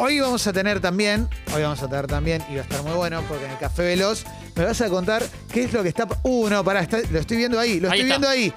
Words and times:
hoy 0.00 0.18
vamos 0.20 0.46
a 0.46 0.52
tener 0.52 0.80
también, 0.80 1.28
hoy 1.54 1.62
vamos 1.62 1.82
a 1.82 1.88
tener 1.88 2.06
también, 2.06 2.42
y 2.50 2.54
va 2.54 2.60
a 2.60 2.64
estar 2.64 2.82
muy 2.82 2.92
bueno, 2.92 3.22
porque 3.28 3.44
en 3.44 3.50
el 3.52 3.58
Café 3.58 3.82
Veloz 3.82 4.24
me 4.56 4.64
vas 4.64 4.80
a 4.80 4.88
contar 4.88 5.22
qué 5.52 5.64
es 5.64 5.72
lo 5.72 5.82
que 5.82 5.90
está. 5.90 6.08
Uh, 6.22 6.48
no, 6.48 6.64
pará, 6.64 6.80
está- 6.80 7.00
lo 7.10 7.18
estoy 7.18 7.36
viendo 7.36 7.58
ahí, 7.60 7.80
lo 7.80 7.90
Ahí 7.90 8.00
estoy 8.00 8.10
está. 8.12 8.18
viendo 8.18 8.28
ahí. 8.28 8.52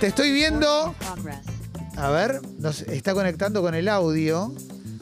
Te 0.00 0.06
estoy 0.08 0.32
viendo. 0.32 0.94
A 1.96 2.10
ver, 2.10 2.40
nos 2.58 2.82
está 2.82 3.12
conectando 3.14 3.60
con 3.62 3.74
el 3.74 3.88
audio. 3.88 4.52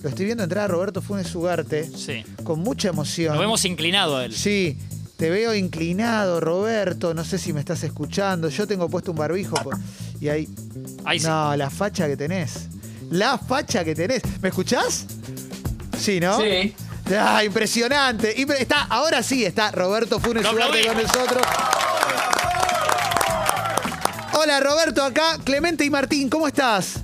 Lo 0.03 0.09
estoy 0.09 0.25
viendo 0.27 0.45
entrar 0.45 0.64
a 0.64 0.69
Roberto 0.69 1.03
Funes 1.03 1.35
Ugarte 1.35 1.91
Sí. 1.97 2.25
con 2.45 2.61
mucha 2.61 2.89
emoción. 2.89 3.35
Lo 3.35 3.41
vemos 3.41 3.65
inclinado 3.65 4.17
a 4.17 4.25
él. 4.25 4.35
Sí, 4.35 4.79
te 5.17 5.31
veo 5.31 5.55
inclinado, 5.55 6.41
Roberto. 6.41 7.13
No 7.13 7.25
sé 7.25 7.39
si 7.39 7.53
me 7.53 7.61
estás 7.61 7.83
escuchando. 7.83 8.49
Yo 8.49 8.67
tengo 8.67 8.89
puesto 8.89 9.11
un 9.13 9.19
barbijo 9.19 9.57
y 10.21 10.29
ahí. 10.29 10.49
Ahí 11.05 11.19
sí. 11.21 11.27
No, 11.27 11.55
la 11.57 11.71
facha 11.71 12.07
que 12.07 12.17
tenés. 12.17 12.69
La 13.11 13.37
facha 13.39 13.85
que 13.85 13.95
tenés. 13.95 14.23
¿Me 14.41 14.49
escuchás? 14.49 15.07
Sí, 15.99 16.20
¿no? 16.20 16.38
Sí. 16.41 16.74
Ah, 17.19 17.45
impresionante. 17.45 18.34
Impre- 18.37 18.61
Está, 18.61 18.83
ahora 18.84 19.23
sí 19.23 19.45
está 19.45 19.71
Roberto 19.71 20.19
Funes 20.21 20.43
Lo 20.43 20.52
Ugarte 20.52 20.87
con 20.87 20.97
nosotros. 21.02 21.43
Hola 24.38 24.61
Roberto, 24.61 25.02
acá 25.02 25.38
Clemente 25.45 25.85
y 25.85 25.91
Martín, 25.91 26.29
¿cómo 26.29 26.47
estás? 26.47 27.01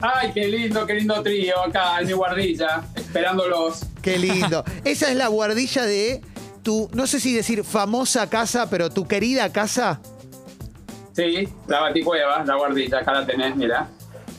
Ay, 0.00 0.30
qué 0.32 0.46
lindo, 0.48 0.86
qué 0.86 0.94
lindo 0.94 1.22
trío 1.22 1.60
acá 1.62 2.00
en 2.00 2.06
mi 2.06 2.12
guardilla, 2.12 2.82
esperándolos. 2.94 3.80
Qué 4.00 4.18
lindo. 4.18 4.64
Esa 4.84 5.10
es 5.10 5.16
la 5.16 5.26
guardilla 5.28 5.84
de 5.84 6.22
tu, 6.62 6.88
no 6.94 7.06
sé 7.06 7.20
si 7.20 7.34
decir 7.34 7.64
famosa 7.64 8.30
casa, 8.30 8.70
pero 8.70 8.88
tu 8.90 9.06
querida 9.06 9.52
casa. 9.52 10.00
Sí, 11.14 11.48
la 11.66 11.80
baticueva, 11.80 12.44
la 12.44 12.54
guardilla, 12.56 12.98
acá 13.00 13.12
la 13.12 13.26
tenés, 13.26 13.56
mira. 13.56 13.88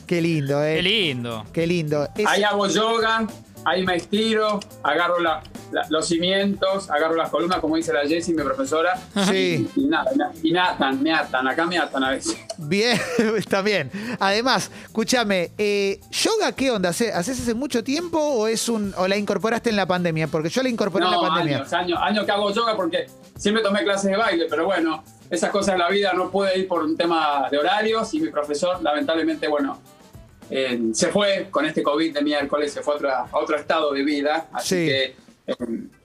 Qué 0.06 0.20
lindo, 0.20 0.64
eh. 0.64 0.76
Qué 0.76 0.82
lindo. 0.82 1.44
Qué 1.52 1.66
lindo. 1.66 2.08
Es- 2.16 2.26
Ahí 2.26 2.42
hago 2.42 2.66
yoga, 2.66 3.26
ahí 3.64 3.84
me 3.84 3.96
estiro, 3.96 4.60
agarro 4.82 5.20
la- 5.20 5.42
la- 5.70 5.86
los 5.88 6.06
cimientos, 6.06 6.90
agarro 6.90 7.14
las 7.16 7.30
columnas, 7.30 7.60
como 7.60 7.76
dice 7.76 7.92
la 7.92 8.00
Jessie, 8.06 8.34
mi 8.34 8.42
profesora. 8.42 8.98
Sí. 9.28 9.68
Y, 9.76 9.80
y 9.82 9.84
nada, 9.86 10.10
y 10.42 10.52
me 10.52 10.58
atan, 10.60 11.02
me 11.02 11.12
atan, 11.12 11.46
acá 11.48 11.64
me 11.66 11.78
atan 11.78 12.04
a 12.04 12.10
veces. 12.10 12.36
Bien, 12.58 13.00
está 13.38 13.62
bien. 13.62 13.90
Además, 14.20 14.70
escúchame, 14.84 15.50
eh, 15.58 16.00
¿yoga 16.10 16.52
qué 16.52 16.70
onda? 16.70 16.90
¿Hace- 16.90 17.12
¿Haces 17.12 17.40
hace 17.40 17.54
mucho 17.54 17.82
tiempo 17.82 18.18
o 18.18 18.46
es 18.46 18.68
un 18.68 18.92
o 18.96 19.08
la 19.08 19.16
incorporaste 19.16 19.70
en 19.70 19.76
la 19.76 19.86
pandemia? 19.86 20.26
Porque 20.28 20.48
yo 20.50 20.62
la 20.62 20.68
incorporé 20.68 21.04
en 21.04 21.10
la 21.10 21.20
pandemia. 21.20 21.56
años, 21.58 21.72
años, 21.72 21.98
años 22.02 22.24
que 22.26 22.32
hago 22.32 22.52
yoga 22.52 22.76
porque 22.76 23.06
siempre 23.36 23.62
tomé 23.62 23.82
clases 23.84 24.10
de 24.10 24.16
baile, 24.16 24.46
pero 24.50 24.64
bueno, 24.66 25.02
esas 25.30 25.50
cosas 25.50 25.74
de 25.74 25.78
la 25.78 25.88
vida 25.88 26.12
no 26.12 26.30
pude 26.30 26.58
ir 26.58 26.68
por 26.68 26.82
un 26.82 26.96
tema 26.96 27.48
de 27.50 27.56
horarios 27.58 28.12
y 28.12 28.20
mi 28.20 28.28
profesor, 28.28 28.82
lamentablemente, 28.82 29.48
bueno, 29.48 29.80
eh, 30.54 30.78
se 30.92 31.08
fue 31.08 31.48
con 31.50 31.64
este 31.64 31.82
COVID 31.82 32.12
de 32.14 32.20
miércoles, 32.22 32.72
se 32.72 32.82
fue 32.82 32.94
a, 32.94 32.96
otra- 32.98 33.20
a 33.32 33.38
otro 33.38 33.56
estado 33.56 33.92
de 33.92 34.02
vida, 34.04 34.48
así 34.52 34.68
Sí. 34.76 34.86
que 34.86 35.04
eh, 35.46 35.54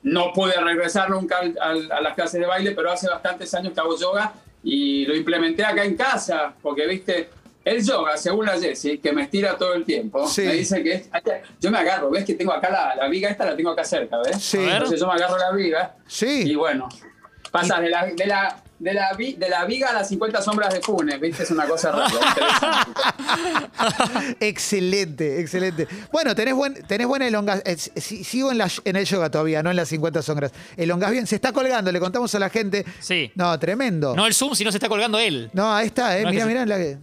no 0.03 0.31
pude 0.33 0.53
regresar 0.59 1.09
nunca 1.09 1.37
al- 1.39 1.57
al- 1.61 1.91
a 1.91 2.01
las 2.01 2.15
clases 2.15 2.39
de 2.39 2.47
baile, 2.47 2.71
pero 2.71 2.91
hace 2.91 3.07
bastantes 3.07 3.53
años 3.53 3.73
que 3.73 3.79
hago 3.79 3.97
yoga 3.99 4.33
y 4.63 5.05
lo 5.05 5.15
implementé 5.15 5.63
acá 5.65 5.83
en 5.83 5.95
casa, 5.95 6.53
porque 6.61 6.87
viste, 6.87 7.29
el 7.65 7.85
yoga, 7.85 8.15
según 8.15 8.45
la 8.45 8.57
Jessie, 8.57 8.99
que 8.99 9.11
me 9.11 9.23
estira 9.23 9.57
todo 9.57 9.73
el 9.73 9.83
tiempo, 9.83 10.25
Sí. 10.27 10.43
me 10.43 10.53
dice 10.53 10.81
que 10.81 10.93
es- 10.93 11.09
yo 11.59 11.69
me 11.69 11.77
agarro, 11.79 12.09
ves 12.09 12.23
que 12.25 12.33
tengo 12.33 12.53
acá 12.53 12.69
la, 12.69 12.95
la 12.95 13.07
viga 13.09 13.29
esta, 13.29 13.45
la 13.45 13.55
tengo 13.57 13.71
acá 13.71 13.83
cerca, 13.83 14.17
¿ves? 14.25 14.41
Sí. 14.41 14.57
Entonces 14.59 14.99
yo 14.99 15.07
me 15.07 15.13
agarro 15.13 15.37
la 15.37 15.51
viga 15.51 15.95
y 16.05 16.09
Sí. 16.09 16.55
bueno, 16.55 16.87
pasas 17.49 17.81
de 17.81 17.89
la, 17.89 18.05
de 18.05 18.25
la, 18.25 18.61
de 18.79 18.93
la, 18.93 19.13
vi- 19.13 19.33
de 19.33 19.49
la 19.49 19.65
viga 19.65 19.89
a 19.89 19.93
las 19.93 20.07
50 20.09 20.41
sombras 20.41 20.73
de 20.73 20.81
Funes, 20.81 21.19
¿viste? 21.19 21.43
Es 21.43 21.51
una 21.51 21.65
cosa 21.67 21.91
rara. 21.91 22.07
excelente, 24.39 25.39
excelente. 25.39 25.87
Bueno, 26.11 26.35
tenés, 26.35 26.53
buen, 26.53 26.73
tenés 26.87 27.07
buena 27.07 27.27
elongación. 27.27 27.77
sigo 27.97 28.51
en, 28.51 28.57
la, 28.59 28.69
en 28.85 28.95
el 28.95 29.05
yoga 29.05 29.29
todavía, 29.29 29.63
no 29.63 29.69
en 29.69 29.75
las 29.75 29.89
50 29.89 30.21
sombras. 30.21 30.51
Elongás 30.75 31.11
bien, 31.11 31.27
se 31.27 31.35
está 31.35 31.51
colgando, 31.53 31.91
le 31.91 31.99
contamos 31.99 32.33
a 32.35 32.39
la 32.39 32.49
gente. 32.49 32.85
Sí. 32.99 33.31
No, 33.35 33.57
tremendo. 33.59 34.15
No 34.15 34.25
el 34.25 34.33
Zoom, 34.33 34.55
sino 34.55 34.71
se 34.71 34.77
está 34.77 34.89
colgando 34.89 35.19
él. 35.19 35.49
No, 35.53 35.73
ahí 35.73 35.87
está, 35.87 36.17
eh. 36.17 36.23
No, 36.23 36.29
es 36.29 36.35
Mirá, 36.35 36.45
que 36.45 36.49
mirá. 36.53 36.65
la- 36.65 36.99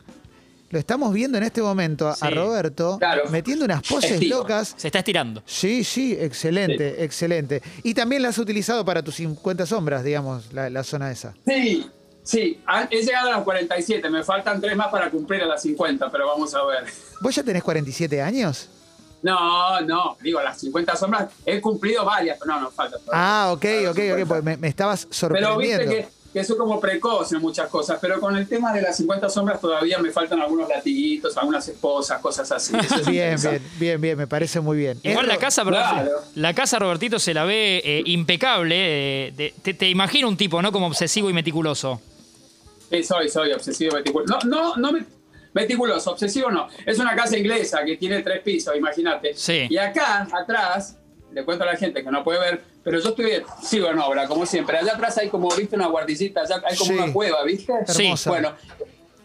lo 0.75 0.79
estamos 0.81 1.15
viendo 1.15 1.39
en 1.39 1.45
este 1.45 1.63
momento 1.63 2.09
a. 2.21 2.31
Roberto 2.31 2.99
Claro. 2.99 3.23
metiendo 3.31 3.65
unas 3.65 3.83
poses 3.83 4.21
locas. 4.29 4.75
Se 4.77 4.89
está 4.89 4.99
estirando. 4.99 5.43
Sí, 5.47 5.85
sí, 5.85 6.17
excelente, 6.19 7.03
excelente. 7.05 7.63
Y 7.85 7.95
también 7.95 8.23
la 8.23 8.29
has 8.31 8.39
utilizado 8.39 8.85
para 8.85 9.03
tus 9.03 9.15
50 9.15 9.65
sombras, 9.67 10.03
digamos, 10.05 10.53
la, 10.53 10.69
la 10.69 10.83
zona 10.85 11.11
esa. 11.13 11.33
Sí, 11.47 11.89
sí, 12.25 12.61
a- 12.67 12.89
he 12.91 13.03
llegado 13.03 13.29
a 13.29 13.37
las 13.37 13.43
47, 13.45 14.11
me 14.11 14.23
faltan 14.25 14.61
tres 14.61 14.77
más 14.77 14.89
para 14.89 15.11
cumplir 15.11 15.43
a 15.43 15.47
las 15.47 15.63
50, 15.63 16.11
pero 16.11 16.27
vamos 16.27 16.53
a 16.55 16.65
ver. 16.67 16.85
¿Vos 17.21 17.35
ya 17.35 17.43
tenés 17.45 17.63
47 17.63 18.21
años? 18.21 18.69
No, 19.23 19.81
no, 19.81 20.17
digo, 20.21 20.43
las 20.43 20.59
50 20.61 20.97
sombras 20.97 21.31
he 21.47 21.61
cumplido 21.61 22.05
varias, 22.05 22.37
pero 22.39 22.55
no, 22.57 22.61
no 22.63 22.71
falta. 22.71 22.99
todavía. 22.99 23.13
Ah, 23.45 23.53
ok, 23.53 23.65
ok, 23.83 23.89
ok, 23.91 23.97
50. 23.97 24.27
pues 24.27 24.43
me, 24.45 24.57
me 24.59 24.69
estabas 24.69 25.05
Pero 25.07 25.15
sorprendiendo. 25.15 25.59
viste 25.61 25.87
que, 25.87 26.09
que 26.35 26.45
soy 26.45 26.59
como 26.59 26.79
precoz 26.81 27.33
en 27.33 27.41
muchas 27.41 27.69
cosas, 27.69 27.97
pero 28.01 28.21
con 28.21 28.37
el 28.37 28.47
tema 28.49 28.73
de 28.73 28.83
las 28.83 28.97
50 28.97 29.31
sombras 29.31 29.61
todavía 29.61 29.99
me 29.99 30.11
faltan 30.11 30.41
algunos 30.43 30.69
latiguitos, 30.69 31.37
algunas 31.39 31.67
esposas, 31.69 32.21
cosas 32.21 32.51
así. 32.53 32.75
Eso 32.77 32.97
es 32.97 33.07
Bien, 33.09 33.37
bien, 33.41 33.63
bien, 33.79 34.01
bien, 34.01 34.19
me 34.19 34.27
parece 34.27 34.59
muy 34.61 34.77
bien. 34.77 34.99
Igual 35.05 35.29
la 35.29 35.37
casa, 35.39 35.63
Claro. 35.65 36.11
la 36.35 36.53
casa 36.53 36.79
Robertito 36.81 37.19
se 37.21 37.33
la 37.33 37.45
ve 37.45 37.81
eh, 37.85 38.03
impecable. 38.07 39.29
eh, 39.29 39.33
de- 39.37 39.55
te, 39.63 39.75
te 39.75 39.89
imagino 39.89 40.29
un 40.29 40.37
tipo, 40.37 40.61
¿no? 40.61 40.73
Como 40.73 40.89
obsesivo 40.89 41.31
y 41.31 41.33
meticuloso. 41.33 42.01
Sí, 42.91 43.03
soy, 43.05 43.29
soy 43.29 43.53
obsesivo 43.53 43.95
meticuloso. 43.95 44.39
No, 44.45 44.75
no, 44.75 44.77
no 44.77 44.93
me- 44.93 45.05
meticuloso, 45.53 46.11
obsesivo 46.11 46.51
no. 46.51 46.67
Es 46.85 46.99
una 46.99 47.15
casa 47.15 47.39
inglesa 47.39 47.85
que 47.85 47.97
tiene 47.97 48.23
tres 48.23 48.41
pisos, 48.43 48.75
imagínate. 48.77 49.35
Sí. 49.35 49.67
Y 49.71 49.77
acá, 49.77 50.27
atrás, 50.33 50.97
le 51.35 51.45
cuento 51.45 51.65
a 51.65 51.67
la 51.67 51.77
gente 51.77 52.03
que 52.05 52.11
no 52.11 52.23
puede 52.23 52.39
ver, 52.39 52.63
pero 52.83 52.99
yo 53.01 53.09
estoy, 53.11 53.43
sigo 53.63 53.91
en 53.91 53.99
obra, 53.99 54.27
como 54.29 54.47
siempre. 54.47 54.79
Allá 54.79 54.93
atrás 54.95 55.19
hay 55.19 55.29
como, 55.29 55.49
viste, 55.55 55.75
una 55.77 55.89
guardillita, 55.89 56.43
allá 56.43 56.63
hay 56.65 56.77
como 56.77 56.93
Sí. 56.93 56.97
una 56.99 57.13
cueva, 57.13 57.43
¿viste? 57.45 57.73
Sí. 57.89 58.13
Bueno, 58.27 58.53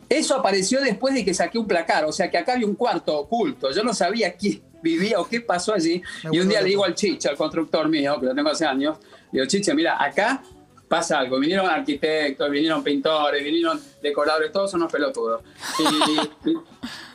eso 0.10 0.36
apareció 0.36 0.82
después 0.82 1.14
de 1.14 1.24
que 1.24 1.34
saqué 1.34 1.60
un 1.60 1.68
placar, 1.68 2.06
o 2.06 2.12
sea 2.12 2.32
que 2.32 2.38
acá 2.38 2.54
había 2.54 2.66
un 2.66 2.76
cuarto 2.76 3.16
oculto. 3.18 3.72
Yo 3.72 3.84
no 3.84 3.94
sabía 3.94 4.34
quién 4.34 4.62
vivía 4.82 5.20
o 5.20 5.28
qué 5.28 5.40
pasó 5.42 5.74
allí. 5.74 6.02
Me 6.24 6.38
Y 6.38 6.40
un 6.40 6.50
día 6.50 6.62
le 6.62 6.70
digo 6.70 6.84
al 6.84 6.96
Chiche, 6.96 7.30
al 7.30 7.36
constructor 7.38 7.88
mío, 7.90 8.18
que 8.20 8.26
lo 8.26 8.34
tengo 8.34 8.50
hace 8.50 8.66
años, 8.66 8.98
le 9.32 9.40
digo, 9.42 9.46
Chiche, 9.46 9.74
mira, 9.76 10.04
acá 10.04 10.42
pasa 10.90 11.20
algo. 11.20 11.40
Vinieron 11.40 11.70
arquitectos, 11.70 12.50
vinieron 12.52 12.84
pintores, 12.84 13.42
vinieron 13.44 13.80
decoradores, 14.02 14.52
todos 14.52 14.70
son 14.72 14.82
unos 14.82 14.92
pelotudos. 14.92 15.42
Y, 15.80 16.50
y- 16.50 16.58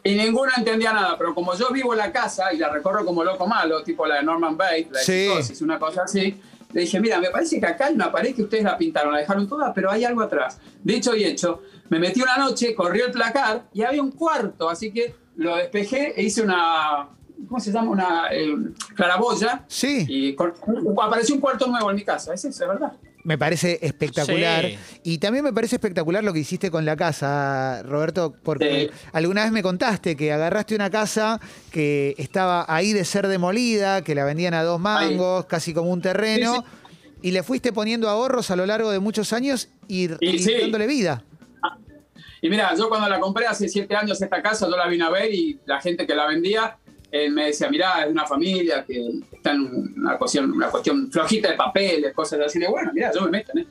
y 0.07 0.15
ninguno 0.17 0.53
entendía 0.57 0.93
nada, 0.93 1.17
pero 1.19 1.35
como 1.35 1.55
yo 1.55 1.71
vivo 1.71 1.95
la 1.95 2.13
casa 2.13 2.53
y 2.53 2.59
la 2.59 2.69
recorro 2.71 3.05
como 3.05 3.25
loco 3.25 3.47
malo, 3.47 3.83
tipo 3.83 4.07
la 4.07 4.17
de 4.17 4.23
Norman 4.23 4.57
Bates, 4.57 4.91
la 4.93 4.99
de 5.01 5.05
Sí. 5.05 5.27
Psicosis, 5.29 5.63
una 5.63 5.79
cosa 5.79 6.03
así, 6.05 6.41
le 6.73 6.81
dije, 6.83 7.01
mira, 7.01 7.19
me 7.21 7.31
parece 7.31 7.59
que 7.59 7.67
acá 7.67 7.87
hay 7.87 7.95
una 7.95 8.13
pared 8.13 8.35
que 8.35 8.43
ustedes 8.43 8.65
la 8.65 8.77
pintaron, 8.77 9.13
la 9.13 9.21
dejaron 9.21 9.49
toda, 9.49 9.73
pero 9.73 9.91
hay 9.91 10.05
algo 10.05 10.21
atrás. 10.23 10.59
Dicho 10.83 11.15
y 11.17 11.25
hecho, 11.25 11.63
me 11.89 11.99
metí 11.99 12.21
una 12.21 12.37
noche, 12.37 12.75
corrí 12.75 13.01
el 13.01 13.13
placar 13.13 13.65
y 13.73 13.83
había 13.83 14.03
un 14.03 14.11
cuarto, 14.13 14.69
así 14.69 14.93
que 14.93 15.15
lo 15.37 15.57
despejé 15.57 16.13
e 16.21 16.23
hice 16.25 16.43
una, 16.43 17.09
¿cómo 17.49 17.59
se 17.61 17.73
llama? 17.73 17.91
Una 17.91 18.29
eh, 18.31 18.55
claraboya. 18.95 19.65
Sí. 19.69 20.05
Y 20.09 20.37
apareció 21.03 21.35
un 21.35 21.41
cuarto 21.41 21.67
nuevo 21.67 21.89
en 21.91 21.97
mi 21.97 22.05
casa, 22.05 22.35
es 22.35 22.45
eso, 22.45 22.63
es 22.65 22.69
verdad. 22.69 22.93
Me 23.25 23.39
parece 23.39 23.79
espectacular. 23.83 24.67
Sí. 24.67 24.79
Y 25.03 25.19
también 25.19 25.45
me 25.45 25.53
parece 25.53 25.77
espectacular 25.77 26.23
lo 26.23 26.33
que 26.33 26.41
hiciste 26.41 26.71
con 26.71 26.85
la 26.85 26.95
casa, 26.95 27.83
Roberto, 27.83 28.35
porque 28.43 28.91
Sí. 28.93 29.09
alguna 29.13 29.45
vez 29.45 29.53
me 29.53 29.63
contaste 29.63 30.15
que 30.15 30.31
agarraste 30.33 30.75
una 30.75 30.91
casa 30.91 31.41
que 31.73 32.15
estaba 32.19 32.67
ahí 32.69 32.93
de 32.93 33.05
ser 33.07 33.27
demolida, 33.27 34.03
que 34.05 34.15
la 34.15 34.25
vendían 34.25 34.53
a 34.55 34.63
dos 34.63 34.79
mangos, 34.79 35.47
casi 35.47 35.73
como 35.73 35.91
un 35.91 36.03
terreno, 36.03 36.65
y 37.23 37.31
le 37.31 37.43
fuiste 37.43 37.73
poniendo 37.73 38.11
ahorros 38.11 38.51
a 38.51 38.57
lo 38.57 38.67
largo 38.67 38.91
de 38.91 38.99
muchos 39.01 39.33
años 39.33 39.69
y, 39.89 40.11
Y 40.21 40.37
y 40.37 40.39
sí. 40.41 40.53
dándole 40.61 40.87
vida. 40.87 41.25
Y 42.43 42.51
mira, 42.51 42.75
yo 42.77 42.91
cuando 42.91 43.09
la 43.09 43.19
compré 43.21 43.47
hace 43.47 43.71
siete 43.71 43.97
años 43.97 44.21
esta 44.21 44.43
casa, 44.43 44.67
yo 44.69 44.77
la 44.77 44.87
vine 44.87 45.03
a 45.05 45.09
ver 45.09 45.33
y 45.33 45.59
la 45.65 45.81
gente 45.81 46.07
que 46.07 46.15
la 46.15 46.27
vendía 46.27 46.77
eh, 47.17 47.31
me 47.31 47.47
decía, 47.47 47.71
mirá, 47.71 48.05
es 48.05 48.11
una 48.11 48.27
familia 48.27 48.85
que 48.85 49.09
está 49.31 49.53
en 49.53 49.95
una 49.97 50.19
cuestión, 50.19 50.51
una 50.51 50.69
cuestión 50.69 51.09
flojita 51.13 51.49
de 51.49 51.55
papeles, 51.55 52.13
cosas 52.13 52.41
así. 52.41 52.61
Y 52.61 52.67
bueno, 52.67 52.91
mirá, 52.93 53.13
yo 53.15 53.21
me 53.23 53.31
meto, 53.31 53.53
¿eh? 53.57 53.65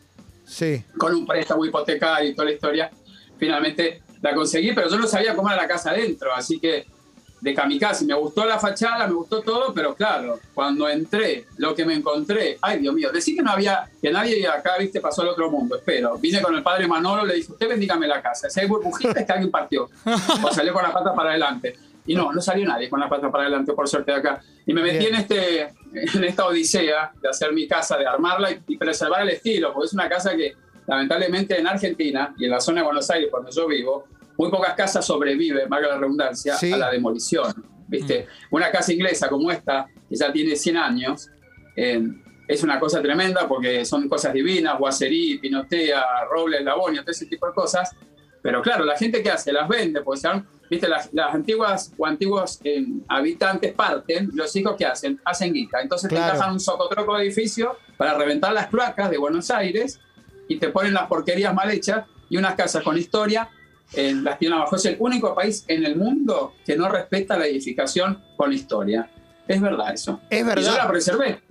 Sí. 0.45 0.81
con 0.97 1.13
un 1.13 1.25
préstamo 1.25 1.65
hipotecario 1.65 2.29
y 2.29 2.33
toda 2.33 2.45
la 2.45 2.53
historia. 2.53 2.89
Finalmente 3.37 4.01
la 4.21 4.33
conseguí, 4.33 4.71
pero 4.71 4.87
yo 4.87 4.97
no 4.97 5.07
sabía 5.07 5.35
cómo 5.35 5.49
era 5.49 5.63
la 5.63 5.67
casa 5.67 5.91
adentro, 5.91 6.33
así 6.33 6.57
que 6.57 6.85
de 7.41 7.53
kamikaze. 7.53 8.05
Me 8.05 8.13
gustó 8.13 8.45
la 8.45 8.57
fachada, 8.57 9.07
me 9.07 9.13
gustó 9.13 9.41
todo, 9.41 9.73
pero 9.73 9.93
claro, 9.93 10.39
cuando 10.53 10.87
entré, 10.87 11.45
lo 11.57 11.75
que 11.75 11.83
me 11.83 11.95
encontré, 11.95 12.57
ay 12.61 12.79
Dios 12.79 12.95
mío, 12.95 13.11
decir 13.11 13.35
que 13.35 13.41
no 13.41 13.51
había, 13.51 13.91
que 14.01 14.09
nadie 14.09 14.47
acá, 14.47 14.77
viste, 14.79 15.01
pasó 15.01 15.21
al 15.21 15.27
otro 15.27 15.51
mundo, 15.51 15.75
espero. 15.75 16.17
Vine 16.17 16.41
con 16.41 16.55
el 16.55 16.63
padre 16.63 16.87
Manolo, 16.87 17.25
le 17.25 17.35
dije, 17.35 17.51
usted 17.51 17.67
bendígame 17.67 18.07
la 18.07 18.21
casa. 18.21 18.49
Si 18.49 18.61
hay 18.61 18.67
burbujitas, 18.67 19.25
que 19.25 19.33
alguien 19.33 19.51
partió. 19.51 19.89
O 20.43 20.53
salió 20.53 20.71
con 20.71 20.83
la 20.83 20.93
pata 20.93 21.13
para 21.13 21.31
adelante. 21.31 21.75
Y 22.05 22.15
no, 22.15 22.31
no 22.33 22.41
salió 22.41 22.65
nadie 22.67 22.89
con 22.89 22.99
la 22.99 23.07
pata 23.07 23.31
para 23.31 23.43
adelante, 23.45 23.73
por 23.73 23.87
suerte 23.87 24.11
de 24.11 24.17
acá. 24.17 24.41
Y 24.65 24.73
me 24.73 24.81
metí 24.81 24.97
Bien. 24.99 25.15
en 25.15 25.21
este 25.21 25.61
en 26.17 26.23
esta 26.23 26.45
odisea 26.47 27.11
de 27.21 27.29
hacer 27.29 27.53
mi 27.53 27.67
casa, 27.67 27.97
de 27.97 28.05
armarla 28.07 28.51
y, 28.51 28.59
y 28.67 28.77
preservar 28.77 29.21
el 29.21 29.29
estilo, 29.29 29.71
porque 29.73 29.85
es 29.87 29.93
una 29.93 30.09
casa 30.09 30.35
que 30.35 30.53
lamentablemente 30.87 31.57
en 31.57 31.67
Argentina 31.67 32.33
y 32.37 32.45
en 32.45 32.51
la 32.51 32.59
zona 32.59 32.81
de 32.81 32.85
Buenos 32.85 33.09
Aires, 33.09 33.29
donde 33.31 33.51
yo 33.51 33.67
vivo, 33.67 34.05
muy 34.37 34.49
pocas 34.49 34.73
casas 34.73 35.05
sobreviven, 35.05 35.69
valga 35.69 35.89
la 35.89 35.97
redundancia, 35.97 36.55
Sí. 36.55 36.71
a 36.73 36.77
la 36.77 36.91
demolición. 36.91 37.53
¿viste? 37.87 38.27
Una 38.49 38.71
casa 38.71 38.91
inglesa 38.91 39.29
como 39.29 39.51
esta, 39.51 39.85
que 40.09 40.15
ya 40.15 40.31
tiene 40.33 40.55
100 40.55 40.77
años, 40.77 41.29
eh, 41.75 42.01
es 42.47 42.63
una 42.63 42.79
cosa 42.79 43.01
tremenda 43.01 43.47
porque 43.47 43.85
son 43.85 44.09
cosas 44.09 44.33
divinas, 44.33 44.77
Guacerí, 44.79 45.37
Pinotea, 45.37 46.03
Robles, 46.29 46.63
Labonio, 46.63 47.01
todo 47.01 47.11
ese 47.11 47.27
tipo 47.27 47.45
de 47.47 47.53
cosas. 47.53 47.95
Pero 48.41 48.61
claro, 48.61 48.83
la 48.83 48.97
gente 48.97 49.21
que 49.21 49.29
hace 49.29 49.53
las 49.53 49.67
vende, 49.67 50.01
porque 50.01 50.19
son, 50.21 50.45
viste, 50.69 50.87
las, 50.87 51.13
las 51.13 51.33
antiguas 51.33 51.93
o 51.97 52.05
antiguos 52.05 52.59
eh, 52.63 52.85
habitantes 53.07 53.73
parten, 53.73 54.29
los 54.33 54.55
hijos 54.55 54.75
que 54.75 54.85
hacen, 54.85 55.19
hacen 55.25 55.53
guita. 55.53 55.81
Entonces 55.81 56.09
Claro. 56.09 56.25
te 56.25 56.35
encajan 56.37 56.53
un 56.53 56.59
socotroco 56.59 57.15
de 57.17 57.25
edificio 57.25 57.77
para 57.97 58.13
reventar 58.15 58.53
las 58.53 58.67
cloacas 58.67 59.09
de 59.09 59.17
Buenos 59.17 59.51
Aires 59.51 59.99
y 60.47 60.57
te 60.57 60.69
ponen 60.69 60.93
las 60.93 61.07
porquerías 61.07 61.53
mal 61.53 61.69
hechas 61.71 62.05
y 62.29 62.37
unas 62.37 62.55
casas 62.55 62.83
con 62.83 62.97
historia 62.97 63.49
eh, 63.93 64.13
las 64.15 64.39
tienen 64.39 64.57
abajo. 64.57 64.75
Es 64.75 64.85
el 64.85 64.95
único 64.99 65.35
país 65.35 65.65
en 65.67 65.85
el 65.85 65.95
mundo 65.95 66.53
que 66.65 66.75
no 66.75 66.89
respeta 66.89 67.37
la 67.37 67.45
edificación 67.45 68.23
con 68.35 68.51
historia. 68.51 69.09
Es 69.47 69.61
verdad 69.61 69.93
eso. 69.93 70.19
Es 70.29 70.39
Y 70.39 70.43
yo 70.43 70.47
la 70.47 70.53
verdad, 70.55 70.89
preservé. 70.89 71.41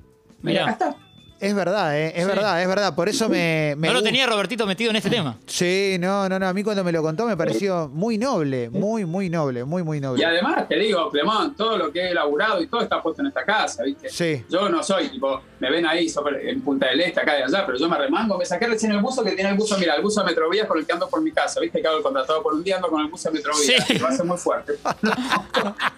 Mirá. 0.41 0.63
Acá 0.65 0.73
está. 0.73 0.97
Es 1.43 1.55
verdad, 1.55 1.99
eh, 1.99 2.13
es 2.17 2.23
Sí. 2.23 2.29
verdad, 2.29 2.63
es 2.63 2.69
verdad. 2.69 2.95
Por 2.95 3.09
eso 3.09 3.29
me. 3.29 3.75
me 3.77 3.89
No 3.89 3.95
lo 3.95 4.03
tenía 4.03 4.27
Robertito 4.27 4.67
metido 4.67 4.91
en 4.91 4.97
este 4.97 5.11
tema. 5.11 5.37
Sí, 5.47 5.97
no, 6.01 6.29
no, 6.29 6.39
no. 6.39 6.47
A 6.49 6.53
mí 6.55 6.63
cuando 6.63 6.85
me 6.85 6.93
lo 6.93 7.03
contó 7.03 7.27
me 7.27 7.37
pareció 7.37 7.89
muy 7.93 8.17
noble, 8.19 8.71
muy, 8.71 9.05
muy 9.05 9.29
noble, 9.29 9.65
muy, 9.65 9.83
muy 9.83 9.99
Y 9.99 10.01
noble. 10.01 10.25
además, 10.25 10.69
te 10.69 10.77
digo, 10.77 11.11
Clemón, 11.11 11.55
todo 11.57 11.77
lo 11.77 11.93
que 11.93 12.01
he 12.01 12.11
elaborado 12.13 12.63
y 12.63 12.67
todo 12.67 12.81
está 12.83 13.03
puesto 13.03 13.23
en 13.23 13.29
esta 13.29 13.45
casa, 13.45 13.83
¿viste? 13.83 14.09
Sí. 14.09 14.45
Yo 14.49 14.69
no 14.69 14.83
soy, 14.83 15.09
tipo, 15.09 15.41
me 15.61 15.71
ven 15.71 15.87
ahí 15.87 16.09
sobre- 16.09 16.51
en 16.51 16.61
Punta 16.63 16.87
del 16.87 17.01
Este, 17.01 17.21
acá 17.21 17.35
de 17.35 17.43
allá, 17.45 17.67
pero 17.67 17.79
yo 17.79 17.89
me 17.89 17.99
remango, 17.99 18.39
me 18.39 18.45
saqué 18.47 18.67
recién 18.67 18.93
el 18.93 19.01
buzo 19.01 19.23
que 19.25 19.33
tiene 19.33 19.51
el 19.51 19.57
buzo, 19.57 19.77
mira, 19.79 19.95
el 19.95 20.03
buzo 20.03 20.21
de 20.21 20.27
Metrovías 20.27 20.67
con 20.67 20.79
el 20.79 20.87
que 20.87 20.93
ando 20.93 21.09
por 21.09 21.21
mi 21.23 21.33
casa, 21.33 21.61
¿viste? 21.61 21.81
Que 21.83 21.89
hago 21.89 21.99
el 21.99 22.03
contratado 22.03 22.43
por 22.43 22.55
un 22.55 22.63
día, 22.63 22.77
ando 22.77 22.89
con 22.89 23.01
el 23.01 23.09
buzo 23.09 23.31
de 23.31 23.35
Metrovías, 23.37 23.87
Sí. 23.87 23.99
lo 23.99 24.07
hace 24.07 24.23
muy 24.23 24.39
fuerte. 24.39 24.73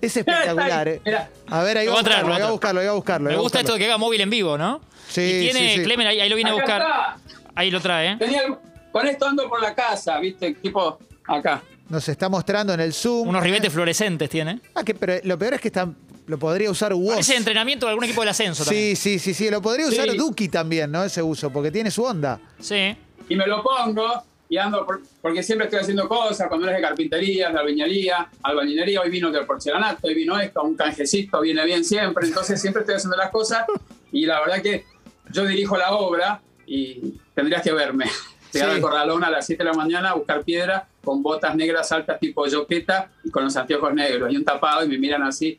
Es 0.00 0.16
espectacular, 0.16 0.88
eh. 0.88 1.00
A 1.48 1.62
ver, 1.62 1.78
ahí 1.78 1.86
voy 1.88 1.96
a 1.96 2.00
buscarlo, 2.00 2.28
lo 2.28 2.34
voy 2.34 2.42
a 2.42 2.50
buscarlo, 2.50 2.80
voy 2.80 2.88
a 2.88 2.92
buscarlo. 2.92 3.30
Me 3.30 3.36
gusta 3.36 3.60
esto 3.60 3.72
de 3.74 3.78
que 3.78 3.86
haga 3.86 3.98
móvil 4.00 4.20
en 4.22 4.30
vivo, 4.30 4.58
¿no? 4.58 4.80
Sí, 5.08 5.20
y 5.20 5.40
tiene, 5.50 5.68
sí, 5.70 5.76
sí. 5.76 5.82
Clemen, 5.84 6.06
ahí, 6.08 6.20
ahí 6.20 6.28
lo 6.28 6.36
viene 6.36 6.50
a 6.50 6.54
buscar. 6.54 6.82
está. 6.82 7.16
Ahí 7.54 7.70
lo 7.70 7.80
trae, 7.80 8.12
¿eh? 8.12 8.16
Tenía 8.18 8.42
con 8.90 9.06
esto 9.06 9.26
ando 9.26 9.48
por 9.48 9.60
la 9.62 9.74
casa, 9.74 10.18
¿viste? 10.18 10.54
Tipo, 10.54 10.98
acá. 11.26 11.62
Nos 11.88 12.08
está 12.08 12.28
mostrando 12.28 12.72
en 12.74 12.80
el 12.80 12.92
Zoom. 12.92 13.28
Unos 13.28 13.42
ribetes 13.42 13.72
fluorescentes 13.72 14.28
tiene. 14.30 14.60
Ah, 14.74 14.82
que, 14.84 14.94
pero 14.94 15.14
lo 15.24 15.36
peor 15.38 15.54
es 15.54 15.60
que 15.60 15.68
está, 15.68 15.88
lo 16.26 16.38
podría 16.38 16.70
usar 16.70 16.94
Woz. 16.94 17.18
Ese 17.18 17.36
entrenamiento 17.36 17.86
de 17.86 17.90
algún 17.90 18.04
equipo 18.04 18.20
del 18.22 18.30
ascenso 18.30 18.64
también. 18.64 18.96
Sí, 18.96 19.18
sí, 19.18 19.18
sí, 19.18 19.34
sí. 19.34 19.50
Lo 19.50 19.60
podría 19.60 19.86
usar 19.88 20.08
Sí. 20.08 20.16
Duki 20.16 20.48
también, 20.48 20.90
¿no? 20.92 21.02
Ese 21.02 21.22
uso, 21.22 21.50
porque 21.50 21.70
tiene 21.72 21.90
su 21.90 22.04
onda. 22.04 22.40
Sí. 22.60 22.96
y 23.28 23.36
me 23.36 23.46
lo 23.46 23.62
pongo 23.62 24.24
y 24.50 24.58
ando 24.58 24.84
por- 24.84 25.00
porque 25.22 25.42
siempre 25.42 25.66
estoy 25.68 25.80
haciendo 25.80 26.06
cosas, 26.08 26.48
cuando 26.48 26.66
eres 26.66 26.78
de 26.80 26.86
carpintería, 26.86 27.50
de 27.50 27.58
albañilería, 27.58 28.28
albañilería, 28.42 29.00
hoy 29.00 29.08
vino 29.08 29.30
del 29.30 29.46
porcelanato, 29.46 30.06
hoy 30.08 30.14
vino 30.14 30.38
esto, 30.38 30.62
un 30.62 30.74
canjecito 30.76 31.40
viene 31.40 31.64
bien 31.64 31.84
siempre, 31.84 32.26
entonces 32.26 32.60
siempre 32.60 32.80
estoy 32.82 32.96
haciendo 32.96 33.16
las 33.16 33.30
cosas 33.30 33.64
y 34.12 34.26
la 34.26 34.40
verdad 34.40 34.60
que 34.60 34.84
yo 35.32 35.44
dirijo 35.46 35.76
la 35.78 35.92
obra 35.92 36.40
y 36.66 37.14
tendrías 37.34 37.62
que 37.62 37.72
verme. 37.72 38.04
Llegar 38.52 38.70
Sí. 38.70 38.74
al 38.76 38.80
corralón 38.82 39.22
a 39.22 39.30
las 39.30 39.46
7 39.46 39.62
de 39.62 39.70
la 39.70 39.76
mañana 39.76 40.10
a 40.10 40.14
buscar 40.14 40.42
piedra 40.42 40.88
con 41.04 41.22
botas 41.22 41.54
negras 41.54 41.92
altas 41.92 42.18
tipo 42.18 42.44
yoqueta 42.48 43.08
y 43.22 43.30
con 43.30 43.44
los 43.44 43.56
anteojos 43.56 43.94
negros 43.94 44.32
y 44.32 44.36
un 44.36 44.44
tapado 44.44 44.84
y 44.84 44.88
me 44.88 44.98
miran 44.98 45.22
así 45.22 45.56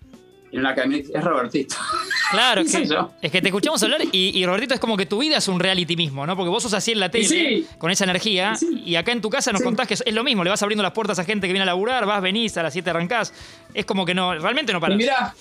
en 0.52 0.60
una 0.60 0.76
camioneta. 0.76 1.18
Es 1.18 1.24
Robertito. 1.24 1.76
Claro, 2.32 2.62
es 2.66 2.72
¿Qué 2.72 2.88
que, 2.88 2.98
es 3.22 3.32
que 3.32 3.42
te 3.42 3.48
escuchamos 3.48 3.82
hablar 3.84 4.02
y, 4.12 4.38
y 4.38 4.46
Robertito 4.46 4.74
es 4.74 4.80
como 4.80 4.98
que 4.98 5.06
tu 5.06 5.20
vida 5.20 5.38
es 5.38 5.48
un 5.48 5.60
reality 5.60 5.96
mismo, 5.96 6.26
¿no? 6.26 6.36
Porque 6.36 6.50
vos 6.50 6.64
sos 6.64 6.74
así 6.74 6.92
en 6.92 7.00
la 7.00 7.10
tele, 7.10 7.26
sí. 7.28 7.68
con 7.78 7.90
esa 7.92 8.04
energía, 8.04 8.54
Y 8.54 8.58
sí. 8.58 8.84
y 8.86 8.96
acá 8.96 9.12
en 9.12 9.22
tu 9.22 9.30
casa 9.30 9.52
nos 9.52 9.60
Sí. 9.62 9.66
contás 9.66 9.88
que 9.88 9.94
es, 9.96 10.04
lo 10.14 10.24
mismo, 10.24 10.44
le 10.44 10.50
vas 10.50 10.62
abriendo 10.62 10.84
las 10.84 10.92
puertas 10.94 11.20
a 11.20 11.24
gente 11.24 11.48
que 11.48 11.54
viene 11.54 11.64
a 11.64 11.66
laburar, 11.68 12.06
vas, 12.06 12.22
venís, 12.22 12.56
a 12.58 12.64
las 12.64 12.74
7 12.74 12.90
arrancás. 12.90 13.34
Es 13.74 13.86
como 13.86 14.06
que 14.06 14.14
no, 14.14 14.34
realmente 14.38 14.72
no 14.74 14.80
Y 14.80 14.82
parás. 14.82 14.98
mirá, 14.98 15.36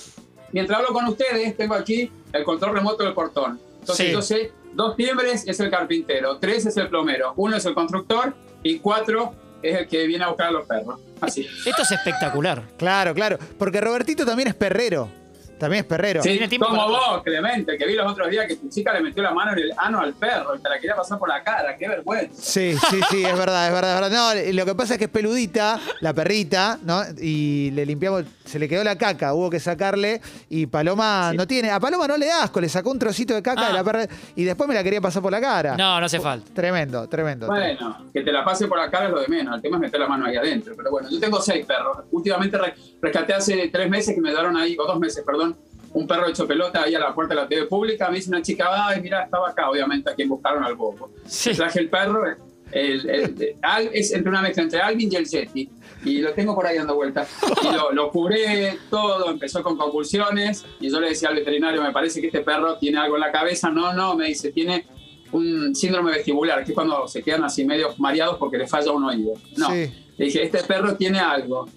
mientras 0.53 0.79
hablo 0.79 0.93
con 0.93 1.07
ustedes, 1.07 1.57
tengo 1.57 1.75
aquí 1.75 2.11
el 2.33 2.45
control 2.45 2.75
remoto 2.75 3.03
del 3.05 3.15
portón. 3.15 3.61
Entonces 3.81 4.13
yo 4.13 4.21
sé, 4.23 4.53
dos 4.75 4.95
timbres 4.97 5.47
es 5.49 5.59
el 5.61 5.71
carpintero, 5.71 6.37
tres 6.39 6.67
es 6.67 6.77
el 6.77 6.89
plomero, 6.89 7.33
uno 7.37 7.57
es 7.57 7.65
el 7.65 7.75
constructor 7.75 8.35
y 8.63 8.79
cuatro 8.79 9.35
es 9.63 9.79
el 9.79 9.89
que 9.89 10.07
viene 10.07 10.25
a 10.25 10.29
buscar 10.29 10.49
a 10.49 10.51
los 10.53 10.67
perros. 10.67 11.01
Así. 11.21 11.47
Esto 11.67 11.83
es 11.83 11.93
espectacular. 11.93 12.63
Claro, 12.77 13.15
claro. 13.15 13.39
Porque 13.59 13.81
Robertito 13.81 14.25
también 14.25 14.49
es 14.49 14.55
perrero. 14.55 15.20
También 15.61 15.83
es 15.83 15.87
perrero. 15.87 16.23
Sí, 16.23 16.39
Tiene 16.39 16.59
como 16.59 16.77
para 16.77 16.89
vos, 17.13 17.23
Clemente, 17.23 17.77
que 17.79 17.87
vi 17.87 17.95
los 17.95 18.11
otros 18.11 18.29
días 18.31 18.47
que 18.47 18.57
tu 18.57 18.69
chica 18.69 18.93
le 18.93 19.01
metió 19.03 19.23
la 19.23 19.33
mano 19.33 19.53
en 19.53 19.59
el 19.59 19.73
ano 19.77 20.01
al 20.01 20.15
perro 20.15 20.57
y 20.57 20.61
te 20.63 20.69
la 20.69 20.81
quería 20.81 20.97
pasar 20.97 21.19
por 21.19 21.29
la 21.29 21.43
cara. 21.45 21.77
¡Qué 21.77 21.87
vergüenza! 21.87 22.43
Sí, 22.43 22.75
sí, 22.91 23.01
sí, 23.11 23.25
es 23.25 23.39
verdad, 23.39 23.69
es 23.69 23.73
verdad, 23.75 23.95
es 23.95 24.01
verdad. 24.11 24.35
No, 24.45 24.53
lo 24.55 24.65
que 24.67 24.75
pasa 24.75 24.95
es 24.95 24.99
que 24.99 25.05
es 25.05 25.11
peludita, 25.11 25.79
la 26.01 26.13
perrita, 26.15 26.79
¿no? 26.83 27.03
Y 27.21 27.71
le 27.73 27.87
limpiamos, 27.87 28.25
se 28.45 28.59
le 28.59 28.69
quedó 28.69 28.83
la 28.83 28.97
caca, 28.97 29.35
hubo 29.35 29.51
que 29.51 29.61
sacarle. 29.61 30.21
Y 30.49 30.67
Paloma 30.67 31.29
Sí. 31.33 31.37
no 31.37 31.47
tiene, 31.47 31.71
a 31.71 31.79
Paloma 31.79 32.09
no 32.09 32.17
le 32.17 32.27
da 32.27 32.43
asco, 32.45 32.61
le 32.61 32.69
sacó 32.69 32.91
un 32.91 32.99
trocito 32.99 33.35
de 33.35 33.43
caca 33.43 33.67
Ah. 33.67 33.69
de 33.69 33.75
la 33.75 33.85
perra 33.85 34.07
y 34.35 34.45
después 34.45 34.67
me 34.69 34.75
la 34.75 34.83
quería 34.83 35.01
pasar 35.01 35.23
por 35.23 35.31
la 35.31 35.41
cara. 35.41 35.77
No, 35.77 36.01
no 36.01 36.07
hace 36.07 36.19
falta. 36.21 36.51
Tremendo, 36.55 37.07
tremendo. 37.09 37.47
tremendo. 37.47 37.85
Bueno, 37.85 38.11
que 38.13 38.23
te 38.23 38.33
la 38.33 38.45
pase 38.45 38.67
por 38.67 38.79
la 38.79 38.91
cara 38.91 39.07
es 39.07 39.13
lo 39.13 39.21
de 39.21 39.29
menos. 39.29 39.55
El 39.57 39.61
tema 39.63 39.77
es 39.77 39.81
meter 39.83 40.01
la 40.01 40.07
mano 40.09 40.25
ahí 40.27 40.37
adentro. 40.37 40.73
Pero 40.77 40.91
bueno, 40.91 41.09
yo 41.11 41.21
tengo 41.21 41.41
seis 41.43 41.67
perros. 41.67 41.99
Últimamente 42.11 42.57
re- 42.57 42.75
rescaté 43.03 43.35
hace 43.35 43.69
tres 43.69 43.91
meses 43.91 44.15
que 44.15 44.21
me 44.21 44.33
daron 44.33 44.57
ahí, 44.57 44.77
o 44.79 44.87
dos 44.87 44.99
meses, 44.99 45.23
perdón, 45.25 45.50
un 45.93 46.07
perro 46.07 46.29
hecho 46.29 46.47
pelota 46.47 46.83
ahí 46.83 46.95
a 46.95 46.99
la 47.01 47.15
puerta 47.15 47.35
de 47.35 47.41
la 47.41 47.49
TV 47.49 47.67
pública. 47.67 48.09
Me 48.11 48.17
dice 48.17 48.31
una 48.31 48.43
chica, 48.43 48.69
ay, 48.87 49.01
mira, 49.01 49.25
estaba 49.25 49.51
acá, 49.51 49.69
obviamente, 49.71 50.11
a 50.11 50.15
quien 50.15 50.29
buscaron 50.29 50.63
al 50.65 50.75
bobo. 50.75 51.11
Sí. 51.27 51.53
Traje 51.55 51.81
el 51.81 51.89
perro, 51.89 52.25
el, 52.73 53.11
el- 53.11 53.57
Al- 53.63 53.91
es 53.93 54.13
entre 54.13 54.31
una 54.31 54.43
mezcla 54.43 54.63
entre 54.63 54.81
Alvin 54.81 55.11
y 55.13 55.17
el 55.17 55.27
Yeti. 55.27 55.69
Y 56.05 56.21
lo 56.21 56.33
tengo 56.33 56.55
por 56.55 56.67
ahí 56.67 56.79
dando 56.79 56.95
vueltas. 56.95 57.29
Y 57.63 57.75
lo, 57.75 57.93
lo 57.93 58.11
curé 58.11 58.79
todo, 58.89 59.31
empezó 59.31 59.63
con 59.63 59.77
convulsiones. 59.77 60.65
Y 60.81 60.91
yo 60.91 61.01
le 61.01 61.09
decía 61.11 61.29
al 61.29 61.35
veterinario, 61.35 61.83
me 61.83 61.93
parece 61.93 62.21
que 62.21 62.29
este 62.29 62.41
perro 62.41 62.79
tiene 62.79 62.99
algo 62.99 63.17
en 63.17 63.21
la 63.21 63.33
cabeza. 63.33 63.71
No, 63.71 63.93
no, 63.93 64.15
me 64.17 64.27
dice, 64.29 64.51
tiene 64.53 64.87
un 65.33 65.75
síndrome 65.75 66.13
vestibular, 66.13 66.65
que 66.65 66.71
es 66.73 66.75
cuando 66.75 67.07
se 67.07 67.23
quedan 67.23 67.45
así 67.45 67.65
medio 67.65 67.95
mareados 67.99 68.37
porque 68.39 68.57
les 68.59 68.71
falla 68.71 68.93
un 68.93 69.05
oído. 69.05 69.35
No, 69.57 69.69
Sí. 69.71 69.93
le 70.17 70.25
dije, 70.25 70.43
este 70.45 70.63
perro 70.65 70.97
tiene 70.97 71.19
algo. 71.19 71.69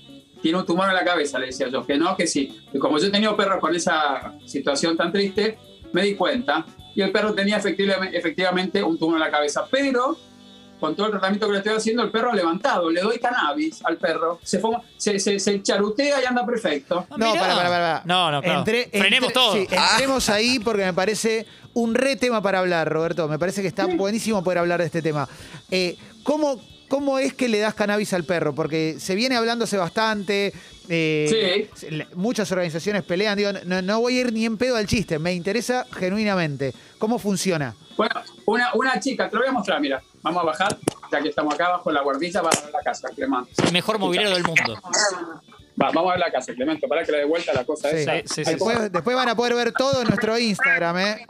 Tiene 0.44 0.60
un 0.60 0.66
tumor 0.66 0.88
en 0.90 0.94
la 0.94 1.04
cabeza, 1.04 1.40
le 1.40 1.48
decía 1.48 1.70
yo. 1.70 1.84
Que 1.84 1.98
no, 1.98 2.16
que 2.16 2.28
sí. 2.28 2.62
Y 2.72 2.78
como 2.78 3.00
yo 3.00 3.08
he 3.08 3.10
tenido 3.10 3.36
perros 3.36 3.60
con 3.60 3.76
esa 3.76 4.34
situación 4.46 4.96
tan 4.96 5.12
triste, 5.12 5.58
me 5.92 6.04
di 6.04 6.14
cuenta. 6.16 6.66
Y 6.94 7.02
el 7.02 7.12
perro 7.12 7.34
tenía 7.34 7.58
efectivamente, 7.58 8.16
efectivamente 8.16 8.84
un 8.84 9.00
tumor 9.00 9.16
en 9.16 9.22
la 9.22 9.32
cabeza. 9.32 9.66
Pero 9.72 10.16
con 10.80 10.96
todo 10.98 11.06
el 11.06 11.12
tratamiento 11.14 11.48
que 11.48 11.54
le 11.54 11.58
estoy 11.60 11.74
haciendo, 11.78 12.04
el 12.04 12.12
perro 12.12 12.32
ha 12.32 12.36
levantado. 12.36 12.92
Le 12.92 13.00
doy 13.02 13.18
cannabis 13.20 13.84
al 13.86 13.96
perro. 13.98 14.40
Se, 14.44 14.62
fuma- 14.62 14.82
se, 14.98 15.18
se, 15.18 15.40
se 15.40 15.64
charutea 15.64 16.22
y 16.22 16.26
anda 16.26 16.46
perfecto. 16.46 17.08
Ah, 17.10 17.16
No, 17.18 17.32
mirá. 17.32 17.40
para, 17.42 17.56
para, 17.56 17.70
para. 17.70 18.02
No, 18.06 18.30
no, 18.32 18.42
claro. 18.42 18.60
Entre- 18.60 18.90
Frenemos 18.90 19.30
entre- 19.30 19.34
todo. 19.34 19.54
sí, 19.54 19.68
entremos 19.72 20.30
ahí 20.30 20.60
porque 20.60 20.84
me 20.84 20.94
parece 20.94 21.46
un 21.74 21.96
re 21.96 22.18
tema 22.18 22.42
para 22.42 22.60
hablar, 22.60 22.92
Roberto. 22.92 23.28
Me 23.30 23.40
parece 23.40 23.62
que 23.62 23.70
está 23.70 23.86
buenísimo 23.86 24.44
poder 24.44 24.58
hablar 24.60 24.82
de 24.82 24.88
este 24.88 25.02
tema. 25.02 25.28
Eh, 25.72 25.96
¿cómo, 26.24 26.62
¿Cómo 26.94 27.18
es 27.18 27.34
que 27.34 27.48
le 27.50 27.58
das 27.58 27.74
cannabis 27.74 28.14
al 28.14 28.24
perro? 28.24 28.54
Porque 28.54 28.98
se 29.00 29.16
viene 29.16 29.36
hablándose 29.36 29.78
bastante. 29.78 30.54
eh, 30.88 31.68
le- 31.90 32.08
Muchas 32.14 32.52
organizaciones 32.52 33.02
pelean. 33.02 33.36
Digo, 33.36 33.50
no, 33.66 33.82
no 33.82 34.00
voy 34.00 34.18
a 34.20 34.22
ir 34.22 34.32
ni 34.32 34.46
en 34.46 34.60
pedo 34.60 34.76
al 34.76 34.86
chiste. 34.86 35.18
Me 35.18 35.34
interesa 35.34 35.88
genuinamente. 35.92 36.72
¿Cómo 37.00 37.18
funciona? 37.18 37.74
Bueno, 37.98 38.14
una, 38.46 38.70
una 38.76 39.00
chica, 39.00 39.28
te 39.28 39.36
lo 39.36 39.42
voy 39.42 39.50
a 39.50 39.54
mostrar, 39.54 39.82
mira. 39.82 40.04
Vamos 40.22 40.44
a 40.44 40.46
bajar, 40.46 40.78
ya 41.12 41.20
que 41.20 41.30
estamos 41.30 41.56
acá 41.56 41.66
abajo 41.66 41.90
en 41.90 41.96
la 41.96 42.02
guardilla, 42.04 42.44
va 42.44 42.52
a 42.52 42.62
ver 42.62 42.72
la 42.72 42.82
casa, 42.82 43.08
Clemente. 43.10 43.50
El 43.66 43.74
mejor 43.74 43.98
mobiliario 43.98 44.32
del 44.36 44.44
mundo. 44.44 44.80
Va, 45.82 45.90
vamos 45.92 46.10
a 46.12 46.12
ver 46.12 46.20
la 46.20 46.32
casa, 46.32 46.54
Clemente, 46.54 46.88
para 46.88 47.04
que 47.04 47.12
le 47.12 47.18
dé 47.18 47.26
vuelta 47.26 47.54
la 47.54 47.66
cosa 47.66 47.90
Sí. 47.90 47.96
esa. 47.96 48.18
Sí, 48.18 48.22
sí, 48.28 48.46
sí. 48.46 48.52
Después, 48.52 48.92
después 48.92 49.16
van 49.16 49.30
a 49.30 49.36
poder 49.36 49.56
ver 49.56 49.72
todo 49.72 50.00
en 50.04 50.10
nuestro 50.10 50.38
Instagram. 50.38 50.98
¿eh? 51.00 51.26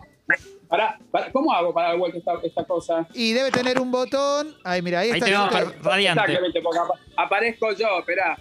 Pará, 0.73 0.97
pará, 1.11 1.31
¿Cómo 1.31 1.53
hago 1.53 1.71
para 1.71 1.89
dar 1.89 1.97
vuelta 1.99 2.17
esta, 2.17 2.31
esta 2.41 2.63
cosa? 2.63 3.05
Y 3.13 3.31
debe 3.33 3.51
tener 3.51 3.79
un 3.79 3.91
botón. 3.91 4.55
Ay, 4.63 4.81
mira, 4.81 5.01
ahí 5.01 5.11
Ahí 5.11 5.19
está. 5.19 5.25
tenemos 5.27 5.83
radiante. 5.83 6.21
Está, 6.21 6.31
Clemente, 6.33 6.61
porque 6.61 6.79
apa- 6.79 6.99
aparezco 7.15 7.71
yo, 7.73 7.99
esperá. 7.99 8.35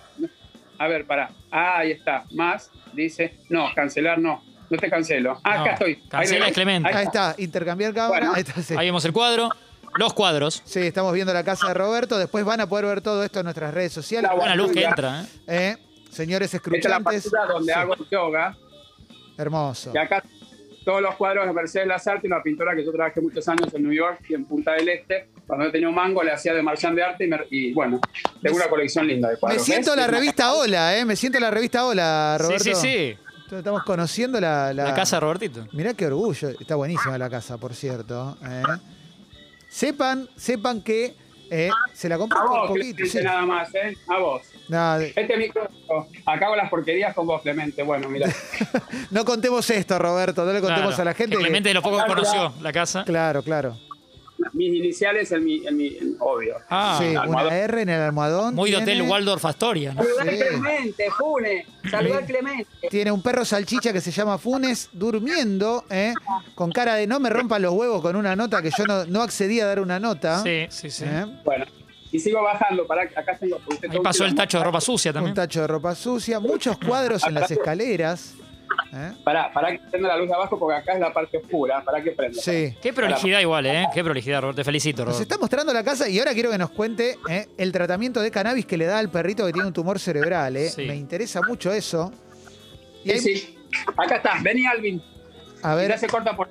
A 0.79 0.89
ver, 0.89 1.07
pará. 1.07 1.31
Ah, 1.51 1.81
ahí 1.81 1.91
está. 1.91 2.25
Más, 2.33 2.71
dice. 2.95 3.37
No, 3.51 3.67
cancelar 3.75 4.19
no. 4.19 4.43
No 4.71 4.79
te 4.79 4.89
cancelo. 4.89 5.39
Ah, 5.45 5.57
No, 5.57 5.61
acá 5.61 5.73
estoy. 5.75 5.97
Cancela 6.09 6.51
Clemente. 6.53 6.89
Ahí 6.89 7.05
está, 7.05 7.35
intercambiar 7.37 7.93
cámara. 7.93 8.21
Bueno. 8.21 8.33
Ahí 8.35 8.41
está, 8.41 8.63
sí. 8.63 8.75
Ahí 8.79 8.87
vemos 8.87 9.05
el 9.05 9.13
cuadro, 9.13 9.51
los 9.99 10.15
cuadros. 10.15 10.63
Sí, 10.65 10.81
estamos 10.81 11.13
viendo 11.13 11.35
la 11.35 11.45
casa 11.45 11.69
de 11.69 11.75
Roberto. 11.75 12.17
Después 12.17 12.47
van 12.47 12.63
a 12.63 12.67
poder 12.67 12.87
ver 12.87 13.03
todo 13.03 13.23
esto 13.23 13.41
en 13.41 13.45
nuestras 13.45 13.75
redes 13.75 13.93
sociales. 13.93 14.31
La 14.31 14.37
Buena 14.39 14.57
luz 14.57 14.73
que 14.73 14.83
entra, 14.85 15.21
¿eh? 15.21 15.27
¿Eh? 15.49 15.77
Señores 16.09 16.55
Esta 16.55 16.71
es 16.71 16.85
la 16.89 16.97
escruchantes. 16.97 17.31
donde 17.53 17.73
Sí, 17.75 17.79
hago 17.79 17.95
yoga. 18.11 18.57
Hermoso. 19.37 19.93
Y 19.95 19.99
acá 19.99 20.23
todos 20.85 21.01
los 21.03 21.15
cuadros 21.17 21.47
de 21.47 21.53
Mercedes 21.53 21.87
Lazarte, 21.87 22.27
una 22.27 22.43
pintora 22.43 22.75
que 22.75 22.85
yo 22.85 22.93
trabajé 22.93 23.21
muchos 23.21 23.47
años 23.49 23.73
en 23.75 23.83
New 23.83 23.93
York 23.93 24.21
y 24.29 24.35
en 24.35 24.45
Punta 24.45 24.73
del 24.73 24.89
Este. 24.89 25.29
Cuando 25.47 25.67
yo 25.67 25.73
tenía 25.73 25.89
un 25.89 25.95
mango, 25.95 26.23
le 26.23 26.33
hacía 26.33 26.55
de 26.55 26.63
marchand 26.63 26.97
de 26.97 27.03
arte 27.03 27.25
y, 27.25 27.29
me- 27.29 27.41
y, 27.51 27.73
bueno, 27.73 28.01
tengo 28.43 28.57
una 28.57 28.69
colección 28.69 29.07
linda 29.07 29.29
de 29.29 29.35
Me 29.35 29.41
cuadros. 29.41 29.63
siento 29.65 29.91
¿ves? 29.93 30.01
la 30.01 30.07
revista 30.07 30.53
Hola, 30.55 30.99
¿eh? 30.99 31.05
Me 31.05 31.17
siento 31.17 31.39
la 31.41 31.51
revista 31.51 31.85
Hola, 31.87 32.37
Roberto. 32.41 32.65
Sí, 32.65 32.75
sí, 32.75 33.15
sí. 33.49 33.55
Estamos 33.57 33.83
conociendo 33.85 34.41
la, 34.41 34.73
La 34.73 34.95
casa 34.95 35.17
de 35.17 35.21
Robertito. 35.21 35.67
Mirá 35.73 35.93
qué 35.93 36.07
orgullo. 36.07 36.49
Está 36.49 36.75
buenísima 36.75 37.19
la 37.19 37.29
casa, 37.29 37.59
por 37.59 37.75
cierto. 37.75 38.39
¿eh? 38.43 38.63
Sepan, 39.69 40.29
sepan 40.37 40.83
que 40.83 41.15
Eh, 41.55 41.69
se 41.93 42.09
la 42.09 42.17
compró 42.17 42.39
A 42.39 42.43
por 42.47 42.51
vos, 42.61 42.69
poquito. 42.69 42.97
Clemente, 42.97 43.19
sí. 43.19 43.23
nada 43.23 43.43
más, 43.43 43.75
¿eh? 43.75 43.95
A 44.09 44.19
vos. 44.19 44.41
No, 44.69 44.99
de- 44.99 45.13
Este 45.15 45.37
micro, 45.37 45.69
acabo 46.25 46.57
las 46.57 46.71
porquerías 46.71 47.15
con 47.15 47.27
vos, 47.27 47.43
Clemente. 47.43 47.83
Bueno, 47.83 48.09
mira. 48.09 48.27
no 49.11 49.25
contemos 49.27 49.69
esto, 49.69 49.99
Roberto, 49.99 50.47
no 50.47 50.53
le 50.55 50.61
contemos 50.63 50.95
Claro, 50.95 51.03
a 51.03 51.05
la 51.05 51.15
gente. 51.15 51.37
que- 51.37 51.43
Clemente 51.43 51.69
de 51.69 51.75
lo 51.75 51.83
poco 51.83 51.99
que 51.99 52.07
conoció 52.07 52.55
la 52.63 52.73
casa. 52.73 53.05
Claro, 53.05 53.43
claro. 53.43 53.77
Mis 54.55 54.75
iniciales 54.75 55.33
en 55.33 55.45
mi, 55.45 55.67
en 55.67 55.77
mi 55.77 55.87
en- 55.97 56.17
obvio. 56.19 56.57
Ah, 56.69 56.99
sí, 57.01 57.15
almohadón. 57.17 57.47
una 57.53 57.59
R 57.59 57.83
en 57.83 57.89
el 57.89 58.01
almohadón. 58.03 58.55
muy 58.55 58.71
de 58.71 58.77
hotel 58.77 59.03
Waldorf 59.03 59.45
Astoria, 59.47 59.95
¿no? 59.95 60.03
Sí. 60.03 60.09
a 60.21 60.25
Clemente, 60.25 61.11
Fune. 61.17 61.67
Saludá 61.91 62.19
a 62.19 62.27
Clemente. 62.27 62.67
Tiene 62.91 63.11
un 63.13 63.23
perro 63.23 63.45
salchicha 63.47 63.93
que 63.95 64.01
se 64.03 64.11
llama 64.11 64.37
Funes 64.37 64.91
durmiendo, 64.93 65.85
¿eh? 65.89 66.13
con 66.55 66.71
cara 66.71 66.97
de 66.97 67.07
no 67.07 67.19
me 67.19 67.31
rompan 67.31 67.63
los 67.63 67.73
huevos 67.73 68.03
con 68.03 68.15
una 68.15 68.37
nota 68.37 68.61
que 68.61 68.71
yo 68.77 68.85
no, 68.87 69.07
no 69.07 69.23
accedí 69.23 69.59
a 69.61 69.67
dar 69.67 69.81
una 69.81 69.99
nota. 69.99 70.43
Sí, 70.43 70.67
sí, 70.69 70.91
sí. 70.91 71.05
¿eh? 71.07 71.25
Bueno, 71.45 71.65
y 72.11 72.19
sigo 72.19 72.43
bajando. 72.43 72.87
Para, 72.87 73.05
acá 73.05 73.39
tengo. 73.41 73.57
usted 73.57 73.85
Ahí 73.85 73.91
tengo 73.91 74.03
pasó 74.03 74.27
el 74.27 74.35
tacho 74.35 74.59
de 74.59 74.65
ropa 74.65 74.83
sucia 74.83 75.13
Un 75.13 75.15
también. 75.15 75.35
tacho 75.35 75.63
de 75.63 75.67
ropa 75.67 75.95
sucia, 75.95 76.41
muchos 76.41 76.77
cuadros 76.79 77.25
en 77.27 77.33
las 77.35 77.51
escaleras. 77.51 78.35
¿Eh? 78.93 79.13
Pará, 79.25 79.51
pará 79.53 79.73
que 79.73 79.79
prenda 79.91 80.09
la 80.09 80.17
luz 80.17 80.29
de 80.29 80.35
abajo 80.35 80.59
porque 80.59 80.77
acá 80.77 80.93
es 80.95 81.01
la 81.01 81.13
parte 81.13 81.39
oscura. 81.39 81.83
Para 81.85 82.03
que 82.03 82.11
prenda. 82.13 82.41
Sí. 82.41 82.75
Qué 82.83 82.93
prolijidad 82.93 83.41
igual, 83.41 83.67
¿eh? 83.67 83.87
Qué 83.95 84.03
prolijidad, 84.05 84.41
Roberto. 84.43 84.61
Te 84.61 84.65
felicito, 84.65 85.05
Nos 85.05 85.15
Roberto. 85.15 85.23
está 85.23 85.39
mostrando 85.41 85.73
la 85.73 85.83
casa 85.83 86.09
y 86.09 86.19
ahora 86.19 86.33
quiero 86.35 86.51
que 86.51 86.59
nos 86.59 86.71
cuente 86.71 87.17
¿eh? 87.29 87.49
el 87.59 87.73
tratamiento 87.73 88.21
de 88.21 88.31
cannabis 88.31 88.67
que 88.67 88.77
le 88.77 88.85
da 88.87 88.99
al 88.99 89.11
perrito 89.11 89.47
que 89.47 89.53
tiene 89.53 89.69
un 89.69 89.75
tumor 89.75 89.99
cerebral. 89.99 90.57
¿eh? 90.57 90.69
Sí. 90.69 90.83
Me 90.87 90.95
interesa 90.97 91.41
mucho 91.47 91.73
eso. 91.73 92.13
Y 93.05 93.11
Sí, 93.11 93.13
hay- 93.13 93.21
sí. 93.21 93.59
Acá 93.97 94.17
está. 94.17 94.39
Vení, 94.43 94.67
Alvin. 94.67 95.03
A 95.63 95.75
Mirá, 95.75 95.89
ver, 95.89 95.99
se 95.99 96.07
corta 96.07 96.37
por. 96.37 96.49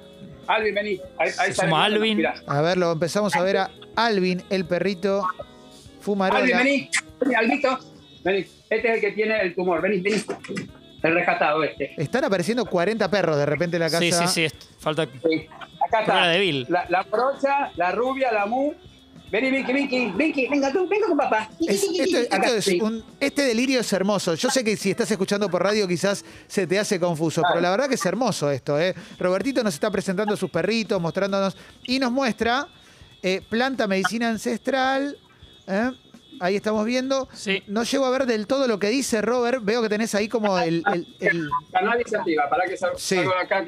Alvin, 0.48 0.74
vení. 0.74 1.00
Ahí, 1.20 1.30
ahí 1.38 1.54
Se 1.54 1.62
suma 1.62 1.86
Alvin. 1.86 2.18
Mirá. 2.18 2.34
a 2.48 2.62
ver, 2.62 2.78
lo 2.78 2.92
empezamos 2.92 3.36
a 3.36 3.42
ver 3.44 3.58
a 3.58 3.70
Alvin, 3.96 4.42
el 4.50 4.66
perrito 4.66 5.24
fumarola. 6.00 6.40
Alvin, 6.40 6.58
vení. 6.58 6.90
Vení, 7.20 7.36
Albito. 7.36 7.80
Vení. 8.24 8.40
Este 8.70 8.88
es 8.90 8.96
el 8.96 9.02
que 9.02 9.12
tiene 9.12 9.40
el 9.42 9.54
tumor. 9.54 9.82
Vení, 9.82 10.00
vení. 10.00 10.24
El 11.04 11.14
rescatado 11.16 11.64
este. 11.64 11.94
Están 12.02 12.24
apareciendo 12.26 12.66
40 12.66 13.10
perros 13.10 13.38
de 13.38 13.46
repente 13.46 13.78
en 13.78 13.82
la 13.82 13.90
casa. 13.90 14.00
Sí, 14.00 14.12
sí, 14.12 14.50
sí. 14.50 14.56
Falta. 14.80 15.06
Sí. 15.06 15.48
Acá 15.88 16.02
está. 16.02 16.28
de. 16.28 16.66
La, 16.70 16.86
la 16.90 17.04
brocha, 17.04 17.72
la 17.76 17.92
rubia, 17.92 18.32
la 18.32 18.46
mu. 18.46 18.74
Vení, 19.32 19.50
Vicky, 19.50 19.72
Vicky. 19.72 20.12
Vicky, 20.12 20.48
venga 20.50 20.72
tú, 20.74 20.86
venga 20.90 21.08
con 21.08 21.18
papá. 21.18 21.50
Es- 21.66 21.84
esto- 21.84 22.18
es 22.58 22.66
sí. 22.66 22.80
un- 22.82 23.02
este 23.18 23.44
delirio 23.44 23.80
es 23.80 23.94
hermoso. 23.94 24.36
Yo 24.36 24.50
sé 24.50 24.62
que 24.64 24.76
si 24.76 24.92
estás 24.92 25.10
escuchando 25.10 25.50
por 25.50 25.64
radio 25.64 25.88
quizás 25.88 26.26
se 26.48 26.68
te 26.68 26.78
hace 26.78 27.00
confuso, 27.00 27.42
pero 27.48 27.62
la 27.62 27.72
verdad 27.72 27.88
que 27.88 27.96
es 27.96 28.06
hermoso 28.06 28.52
esto. 28.52 28.78
¿eh? 28.78 28.94
Robertito 29.18 29.64
nos 29.64 29.74
está 29.74 29.90
presentando 29.90 30.36
sus 30.36 30.52
perritos, 30.52 31.02
mostrándonos 31.02 31.56
y 31.88 31.98
nos 31.98 32.12
muestra 32.12 32.68
eh, 33.24 33.42
planta 33.50 33.88
medicina 33.88 34.28
ancestral. 34.30 35.18
¿eh? 35.66 35.92
Ahí 36.42 36.56
estamos 36.56 36.86
viendo. 36.86 37.30
Sí. 37.34 37.64
No 37.68 37.84
llego 37.84 38.06
a 38.06 38.10
ver 38.10 38.26
del 38.26 38.48
todo 38.48 38.68
lo 38.68 38.80
que 38.80 38.88
dice 38.88 39.22
Robert. 39.22 39.60
Veo 39.64 39.82
que 39.82 39.90
tenés 39.90 40.14
ahí 40.16 40.28
como 40.28 40.58
el... 40.60 40.84
el- 40.94 41.08
el- 41.20 41.50
Cannabis 41.72 42.14
activa. 42.14 42.50
Para 42.50 42.66
que 42.66 42.76
salga 42.78 42.98
Sí. 42.98 43.18
acá. 43.18 43.64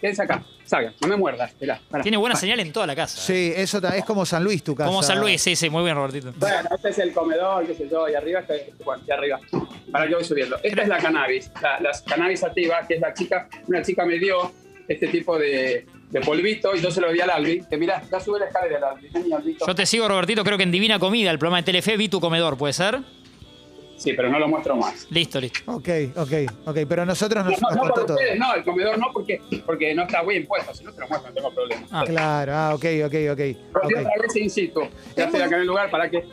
Quédense 0.00 0.22
acá. 0.22 0.44
Salga, 0.64 0.92
no 1.00 1.08
me 1.08 1.16
muerdas. 1.16 1.50
Esperá. 1.50 1.80
Tiene 2.02 2.16
buena 2.16 2.36
señal 2.36 2.60
en 2.60 2.72
toda 2.72 2.86
la 2.86 2.94
casa. 2.94 3.18
¿eh? 3.18 3.22
Sí, 3.26 3.52
eso 3.60 3.80
ta- 3.80 3.96
es 3.96 4.04
como 4.04 4.24
San 4.24 4.44
Luis 4.44 4.62
tu 4.62 4.74
casa. 4.76 4.88
Como 4.88 5.02
San 5.02 5.18
Luis, 5.18 5.42
sí, 5.42 5.56
sí. 5.56 5.68
Muy 5.68 5.82
bien, 5.82 5.96
Robertito. 5.96 6.32
Bueno, 6.36 6.68
este 6.76 6.90
es 6.90 6.98
el 6.98 7.12
comedor, 7.12 7.66
qué 7.66 7.74
sé 7.74 7.88
yo, 7.90 8.08
y 8.08 8.14
arriba 8.14 8.40
está, 8.40 8.54
bueno, 8.84 9.02
y 9.06 9.10
arriba. 9.10 9.40
Para 9.90 10.06
que 10.06 10.14
voy 10.14 10.24
subiendo. 10.24 10.56
Esta 10.62 10.82
es 10.82 10.88
la 10.88 10.98
cannabis, 10.98 11.50
la, 11.60 11.80
la 11.80 11.90
cannabis 12.06 12.44
activa, 12.44 12.86
que 12.86 12.94
es 12.94 13.00
la 13.00 13.12
chica, 13.14 13.48
una 13.66 13.82
chica 13.82 14.04
me 14.06 14.18
dio 14.18 14.52
este 14.86 15.08
tipo 15.08 15.36
de, 15.38 15.86
de 16.10 16.20
polvito 16.20 16.74
y 16.74 16.80
yo 16.80 16.90
se 16.90 17.00
lo 17.00 17.12
di 17.12 17.20
al 17.20 17.30
Albi, 17.30 17.62
que 17.68 17.76
mirá, 17.76 18.02
ya 18.10 18.18
sube 18.20 18.38
la 18.40 18.46
escalera 18.46 18.78
el 18.78 18.84
Albi, 18.84 19.08
vení, 19.08 19.32
Albito. 19.32 19.66
Yo 19.66 19.74
te 19.74 19.86
sigo, 19.86 20.08
Robertito. 20.08 20.42
Creo 20.44 20.56
que 20.58 20.64
en 20.64 20.72
Divina 20.72 20.98
Comida, 20.98 21.30
el 21.30 21.38
programa 21.38 21.58
de 21.58 21.62
Telefe, 21.64 21.96
vi 21.96 22.08
tu 22.08 22.20
comedor, 22.20 22.56
¿puede 22.58 22.72
ser? 22.72 23.00
Sí, 23.96 24.14
pero 24.14 24.30
no 24.30 24.38
lo 24.38 24.48
muestro 24.48 24.76
más. 24.76 25.06
Listo, 25.10 25.38
listo. 25.38 25.60
Ok, 25.66 25.88
ok, 26.16 26.32
ok. 26.64 26.78
Pero 26.88 27.04
nosotros 27.04 27.44
No, 27.44 27.50
nos, 27.50 27.60
no, 27.60 27.68
nos 27.68 27.76
no 27.76 27.82
contó 27.82 27.94
por 27.96 28.06
todo. 28.06 28.16
ustedes, 28.16 28.38
no, 28.38 28.54
el 28.54 28.64
comedor 28.64 28.98
no, 28.98 29.08
porque, 29.12 29.42
porque 29.66 29.94
no 29.94 30.04
está 30.04 30.22
bien 30.22 30.46
puesto, 30.46 30.72
si 30.74 30.84
no 30.84 30.92
te 30.92 31.00
lo 31.02 31.06
muestro, 31.08 31.28
no 31.28 31.34
tengo 31.34 31.50
problema. 31.54 31.86
Ah. 31.90 32.04
Claro, 32.06 32.52
ah, 32.54 32.74
ok, 32.74 32.84
ok, 33.04 33.14
ok. 33.32 33.36
Pero 33.36 33.58
ok. 33.74 33.88
sí, 33.88 33.94
otra 33.94 34.12
vez 34.22 34.36
in 34.36 34.48
situ, 34.50 34.80
ya 35.14 35.24
estoy 35.26 35.42
acá 35.42 35.54
en 35.56 35.60
el 35.60 35.66
lugar 35.66 35.90
para 35.90 36.08
que... 36.10 36.24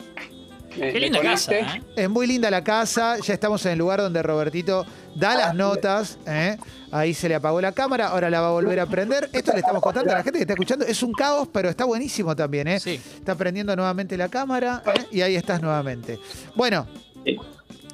Qué 0.74 1.00
linda 1.00 1.20
casa. 1.20 1.52
¿eh? 1.52 1.82
Es 1.96 2.08
muy 2.08 2.26
linda 2.26 2.50
la 2.50 2.62
casa, 2.62 3.16
ya 3.18 3.34
estamos 3.34 3.64
en 3.66 3.72
el 3.72 3.78
lugar 3.78 4.00
donde 4.00 4.22
Robertito 4.22 4.84
da 5.14 5.34
las 5.36 5.54
notas. 5.54 6.18
¿eh? 6.26 6.56
Ahí 6.90 7.14
se 7.14 7.28
le 7.28 7.34
apagó 7.34 7.60
la 7.60 7.72
cámara, 7.72 8.08
ahora 8.08 8.30
la 8.30 8.40
va 8.40 8.48
a 8.48 8.52
volver 8.52 8.80
a 8.80 8.86
prender. 8.86 9.28
Esto 9.32 9.52
le 9.52 9.58
estamos 9.58 9.82
contando 9.82 10.12
a 10.12 10.16
la 10.18 10.22
gente 10.22 10.38
que 10.38 10.42
está 10.42 10.54
escuchando. 10.54 10.84
Es 10.86 11.02
un 11.02 11.12
caos, 11.12 11.48
pero 11.52 11.68
está 11.68 11.84
buenísimo 11.84 12.34
también. 12.36 12.68
¿eh? 12.68 12.80
Sí. 12.80 13.00
Está 13.16 13.34
prendiendo 13.34 13.74
nuevamente 13.76 14.16
la 14.16 14.28
cámara 14.28 14.82
¿eh? 14.86 15.06
y 15.10 15.20
ahí 15.22 15.36
estás 15.36 15.60
nuevamente. 15.60 16.18
Bueno, 16.54 16.86
Sí. 17.24 17.36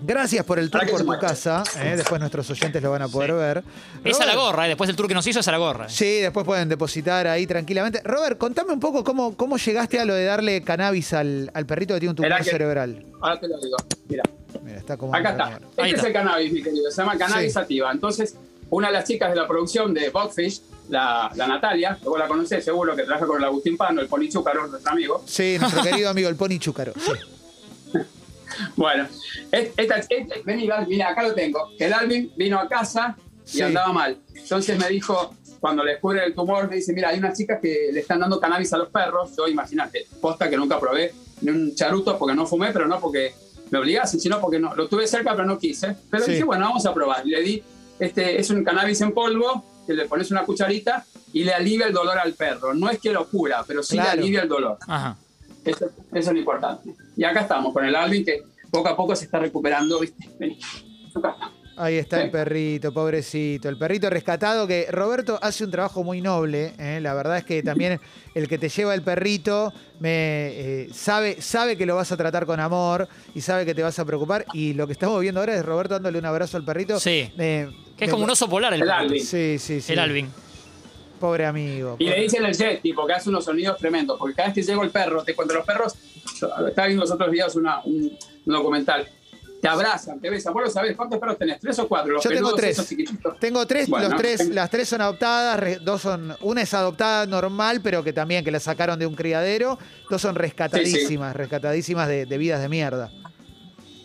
Gracias 0.06 0.44
por 0.44 0.58
el 0.58 0.70
tour 0.70 0.88
por 0.90 1.00
tu 1.04 1.18
casa. 1.18 1.62
¿eh? 1.80 1.94
Después 1.96 2.20
nuestros 2.20 2.48
oyentes 2.50 2.82
lo 2.82 2.90
van 2.90 3.02
a 3.02 3.08
poder 3.08 3.32
ver. 3.32 3.64
Es 4.04 4.20
a 4.20 4.26
la 4.26 4.32
Robert- 4.34 4.46
gorra, 4.50 4.64
¿eh? 4.66 4.68
Después 4.68 4.88
del 4.88 4.96
tour 4.96 5.08
que 5.08 5.14
nos 5.14 5.26
hizo 5.26 5.40
es 5.40 5.48
a 5.48 5.52
la 5.52 5.58
gorra. 5.58 5.88
Sí, 5.88 6.20
después 6.20 6.44
pueden 6.44 6.68
depositar 6.68 7.26
ahí 7.26 7.46
tranquilamente. 7.46 8.00
Robert, 8.04 8.38
contame 8.38 8.72
un 8.72 8.80
poco 8.80 9.02
cómo, 9.04 9.36
cómo 9.36 9.56
llegaste 9.56 9.98
a 10.00 10.04
lo 10.04 10.14
de 10.14 10.24
darle 10.24 10.62
cannabis 10.62 11.12
al, 11.12 11.50
al 11.54 11.66
perrito 11.66 11.94
que 11.94 12.00
tiene 12.00 12.10
un 12.10 12.16
tumor 12.16 12.36
que- 12.38 12.44
cerebral. 12.44 13.04
Ahora 13.20 13.40
te 13.40 13.48
lo 13.48 13.58
digo, 13.60 13.76
mira. 14.08 14.22
Mira, 14.62 14.78
está 14.78 14.96
como. 14.96 15.14
Acá 15.14 15.30
está. 15.30 15.58
Este 15.68 15.82
Ahí 15.82 15.90
es 15.90 15.96
está. 15.96 16.06
el 16.08 16.12
cannabis, 16.12 16.52
mi 16.52 16.62
querido. 16.62 16.90
Se 16.90 17.02
llama 17.02 17.18
cannabis 17.18 17.48
Sí. 17.48 17.54
sativa. 17.54 17.90
Entonces, 17.90 18.36
una 18.70 18.86
de 18.88 18.92
las 18.94 19.04
chicas 19.04 19.30
de 19.30 19.36
la 19.36 19.48
producción 19.48 19.92
de 19.92 20.10
Bogfish, 20.10 20.62
la, 20.90 21.30
la 21.34 21.46
Natalia, 21.48 21.98
que 22.00 22.08
vos 22.08 22.18
la 22.18 22.28
conocés 22.28 22.64
seguro, 22.64 22.94
que 22.94 23.02
trabaja 23.02 23.26
con 23.26 23.38
el 23.38 23.44
Agustín 23.44 23.76
Pano, 23.76 24.00
el 24.00 24.06
Pony 24.06 24.28
Chúcaro, 24.30 24.66
nuestro 24.68 24.92
amigo. 24.92 25.22
Sí, 25.26 25.56
nuestro 25.58 25.82
querido 25.82 26.08
amigo 26.10 26.28
el 26.28 26.36
Pony 26.36 26.58
Chúcaro. 26.60 26.92
sí. 26.94 27.98
Bueno, 28.76 29.06
es- 29.52 29.70
esta, 29.76 29.96
este- 29.96 30.42
vení, 30.44 30.68
mira, 30.88 31.08
acá 31.10 31.22
lo 31.22 31.34
tengo. 31.34 31.70
El 31.78 31.92
Alvin 31.92 32.32
vino 32.36 32.58
a 32.58 32.68
casa 32.68 33.16
y 33.46 33.48
Sí. 33.48 33.62
andaba 33.62 33.92
mal. 33.92 34.18
Entonces 34.34 34.78
me 34.78 34.88
dijo, 34.88 35.34
cuando 35.60 35.82
le 35.84 35.92
descubre 35.92 36.24
el 36.24 36.34
tumor, 36.34 36.68
me 36.68 36.76
dice, 36.76 36.92
mira, 36.92 37.08
hay 37.10 37.18
unas 37.18 37.36
chicas 37.38 37.58
que 37.60 37.88
le 37.92 38.00
están 38.00 38.20
dando 38.20 38.38
cannabis 38.40 38.72
a 38.72 38.78
los 38.78 38.88
perros. 38.88 39.34
Yo, 39.36 39.48
imagínate, 39.48 40.06
posta 40.20 40.48
que 40.50 40.56
nunca 40.56 40.78
probé 40.78 41.14
ni 41.40 41.50
un 41.50 41.74
charuto 41.74 42.18
porque 42.18 42.34
no 42.34 42.46
fumé, 42.46 42.70
pero 42.72 42.86
no 42.86 43.00
porque 43.00 43.34
me 43.70 43.78
obligasen, 43.78 44.20
sino 44.20 44.40
porque 44.40 44.58
no, 44.58 44.74
lo 44.74 44.88
tuve 44.88 45.06
cerca, 45.06 45.32
pero 45.32 45.46
no 45.46 45.58
quise. 45.58 45.96
Pero 46.10 46.24
Sí. 46.24 46.32
dije, 46.32 46.44
bueno, 46.44 46.66
vamos 46.66 46.84
a 46.86 46.92
probar. 46.94 47.26
Y 47.26 47.30
le 47.30 47.40
di, 47.42 47.62
este, 47.98 48.38
es 48.40 48.50
un 48.50 48.62
cannabis 48.64 49.00
en 49.00 49.12
polvo, 49.12 49.64
que 49.86 49.92
le 49.94 50.06
pones 50.06 50.30
una 50.30 50.44
cucharita 50.44 51.04
y 51.32 51.44
le 51.44 51.52
alivia 51.52 51.86
el 51.86 51.92
dolor 51.92 52.18
al 52.18 52.32
perro. 52.34 52.72
No 52.74 52.88
es 52.90 52.98
que 53.00 53.10
lo 53.12 53.26
cura, 53.28 53.64
pero 53.66 53.82
sí 53.82 53.96
Claro. 53.96 54.14
le 54.16 54.20
alivia 54.22 54.42
el 54.42 54.48
dolor. 54.48 54.78
Ajá. 54.86 55.16
Eso, 55.64 55.86
eso 55.86 55.92
es 56.12 56.26
lo 56.32 56.38
importante. 56.38 56.94
Y 57.16 57.24
acá 57.24 57.40
estamos 57.40 57.72
con 57.72 57.84
el 57.84 57.94
Alvin 57.94 58.24
que 58.24 58.42
poco 58.70 58.88
a 58.88 58.96
poco 58.96 59.14
se 59.16 59.24
está 59.24 59.38
recuperando, 59.38 60.00
¿viste? 60.00 60.28
Vení. 60.38 60.58
Acá 61.14 61.30
está. 61.30 61.50
Ahí 61.76 61.96
está 61.96 62.22
el 62.22 62.30
perrito, 62.30 62.92
pobrecito. 62.94 63.68
El 63.68 63.76
perrito 63.76 64.08
rescatado 64.08 64.66
que 64.66 64.86
Roberto 64.90 65.38
hace 65.42 65.64
un 65.64 65.72
trabajo 65.72 66.04
muy 66.04 66.20
noble. 66.20 66.72
¿eh? 66.78 67.00
La 67.00 67.14
verdad 67.14 67.38
es 67.38 67.44
que 67.44 67.64
también 67.64 68.00
el 68.34 68.46
que 68.46 68.58
te 68.58 68.68
lleva 68.68 68.94
el 68.94 69.02
perrito 69.02 69.72
me 69.98 70.10
eh, 70.52 70.88
sabe, 70.92 71.42
sabe 71.42 71.76
que 71.76 71.84
lo 71.84 71.96
vas 71.96 72.12
a 72.12 72.16
tratar 72.16 72.46
con 72.46 72.60
amor 72.60 73.08
y 73.34 73.40
sabe 73.40 73.66
que 73.66 73.74
te 73.74 73.82
vas 73.82 73.98
a 73.98 74.04
preocupar. 74.04 74.44
Y 74.52 74.74
lo 74.74 74.86
que 74.86 74.92
estamos 74.92 75.20
viendo 75.20 75.40
ahora 75.40 75.56
es 75.56 75.64
Roberto 75.64 75.94
dándole 75.94 76.18
un 76.18 76.26
abrazo 76.26 76.56
al 76.56 76.64
perrito. 76.64 77.00
Sí. 77.00 77.32
Eh, 77.36 77.68
Que 77.96 78.04
es 78.04 78.10
como 78.10 78.22
un 78.22 78.30
oso 78.30 78.48
polar 78.48 78.72
el, 78.72 78.82
El. 78.82 78.90
Alvin. 78.90 79.24
Sí, 79.24 79.56
sí, 79.58 79.80
sí. 79.80 79.92
El 79.94 79.98
Alvin. 79.98 80.28
Pobre 81.20 81.46
amigo. 81.46 81.96
Y 81.98 82.04
le 82.04 82.10
pobre- 82.10 82.22
dicen 82.22 82.44
el 82.44 82.54
jet, 82.56 82.82
tipo, 82.82 83.06
que 83.06 83.12
hace 83.14 83.28
unos 83.28 83.44
sonidos 83.44 83.78
tremendos, 83.78 84.18
porque 84.18 84.34
cada 84.34 84.48
vez 84.48 84.54
que 84.54 84.62
llega 84.62 84.82
el 84.82 84.90
perro, 84.90 85.22
te 85.24 85.34
cuento, 85.34 85.54
los 85.54 85.64
perros, 85.66 85.94
estaba 86.68 86.86
viendo 86.86 87.04
los 87.04 87.10
otros 87.10 87.30
días 87.30 87.54
una- 87.56 87.80
un, 87.84 88.16
un 88.46 88.52
documental, 88.52 89.08
te 89.60 89.68
abrazan, 89.68 90.20
te 90.20 90.28
besan, 90.28 90.52
vos 90.52 90.64
lo 90.64 90.70
sabés, 90.70 90.94
¿cuántos 90.94 91.18
perros 91.18 91.38
tenés? 91.38 91.58
¿Tres 91.58 91.78
o 91.78 91.88
cuatro? 91.88 92.12
Los 92.12 92.24
Yo 92.24 92.28
tengo 92.30 92.54
tres. 92.54 92.94
Tengo 93.40 93.66
tres, 93.66 93.88
Bueno, 93.88 94.08
los 94.10 94.18
tres, 94.20 94.38
tengo- 94.38 94.54
las 94.54 94.68
tres 94.70 94.88
son 94.88 95.00
adoptadas, 95.00 95.82
dos 95.82 96.02
son, 96.02 96.36
una 96.42 96.60
es 96.62 96.74
adoptada 96.74 97.24
normal, 97.24 97.80
pero 97.82 98.04
que 98.04 98.12
también 98.12 98.44
que 98.44 98.50
la 98.50 98.60
sacaron 98.60 98.98
de 98.98 99.06
un 99.06 99.14
criadero, 99.14 99.78
dos 100.10 100.20
son 100.20 100.34
rescatadísimas, 100.34 101.34
rescatadísimas 101.34 102.08
de, 102.08 102.26
de 102.26 102.38
vidas 102.38 102.60
de 102.60 102.68
mierda. 102.68 103.10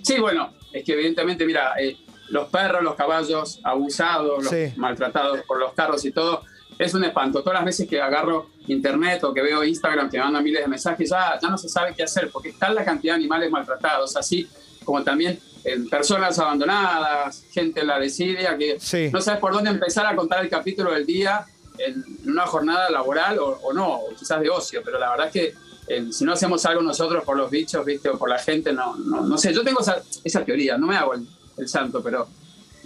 Sí, 0.01 0.17
bueno, 0.19 0.53
es 0.71 0.85
que 0.85 0.93
evidentemente, 0.93 1.45
mira, 1.45 1.73
eh, 1.81 1.97
los 2.29 2.47
perros, 2.47 2.81
los 2.81 2.95
caballos 2.95 3.59
abusados, 3.63 4.43
los 4.43 4.49
Sí. 4.53 4.71
maltratados 4.77 5.41
por 5.41 5.59
los 5.59 5.73
carros 5.73 6.05
y 6.05 6.11
todo, 6.11 6.43
es 6.79 6.93
un 6.95 7.03
espanto. 7.03 7.41
Todas 7.43 7.59
las 7.59 7.65
veces 7.65 7.87
que 7.87 8.01
agarro 8.01 8.49
internet 8.67 9.23
o 9.25 9.33
que 9.33 9.41
veo 9.43 9.63
Instagram 9.63 10.09
que 10.09 10.17
me 10.17 10.23
mandan 10.23 10.43
miles 10.43 10.61
de 10.63 10.67
mensajes, 10.67 11.09
ya, 11.09 11.37
ya 11.39 11.49
no 11.49 11.57
se 11.57 11.69
sabe 11.69 11.93
qué 11.95 12.03
hacer, 12.03 12.31
porque 12.31 12.49
está 12.49 12.69
la 12.71 12.83
cantidad 12.83 13.13
de 13.13 13.17
animales 13.19 13.51
maltratados, 13.51 14.15
así 14.15 14.47
como 14.83 15.03
también 15.03 15.39
en 15.65 15.87
personas 15.89 16.39
abandonadas, 16.39 17.43
gente 17.51 17.81
en 17.81 17.87
la 17.87 17.99
desidia, 17.99 18.57
que 18.57 18.79
Sí. 18.79 19.09
no 19.11 19.21
sabes 19.21 19.39
por 19.39 19.53
dónde 19.53 19.69
empezar 19.69 20.05
a 20.05 20.15
contar 20.15 20.41
el 20.43 20.49
capítulo 20.49 20.91
del 20.93 21.05
día 21.05 21.45
en 21.77 22.03
una 22.25 22.47
jornada 22.47 22.89
laboral 22.89 23.39
o, 23.39 23.59
o 23.61 23.73
no, 23.73 23.95
o 23.99 24.15
quizás 24.17 24.39
de 24.41 24.49
ocio, 24.49 24.81
pero 24.83 24.97
la 24.99 25.09
verdad 25.11 25.27
es 25.27 25.33
que 25.33 25.53
eh, 25.87 26.07
si 26.11 26.23
no 26.23 26.33
hacemos 26.33 26.65
algo 26.65 26.81
nosotros 26.81 27.23
por 27.23 27.35
los 27.35 27.49
bichos, 27.49 27.83
¿viste? 27.85 28.09
O 28.09 28.17
por 28.17 28.29
la 28.29 28.37
gente, 28.37 28.71
no, 28.71 28.95
no, 28.95 29.21
no 29.21 29.37
sé. 29.39 29.53
Yo 29.53 29.63
tengo 29.63 29.81
esa, 29.81 30.01
esa 30.23 30.45
teoría, 30.45 30.77
no 30.77 30.85
me 30.87 30.95
hago 30.95 31.13
el, 31.15 31.27
el 31.57 31.67
santo, 31.67 32.01
pero 32.03 32.27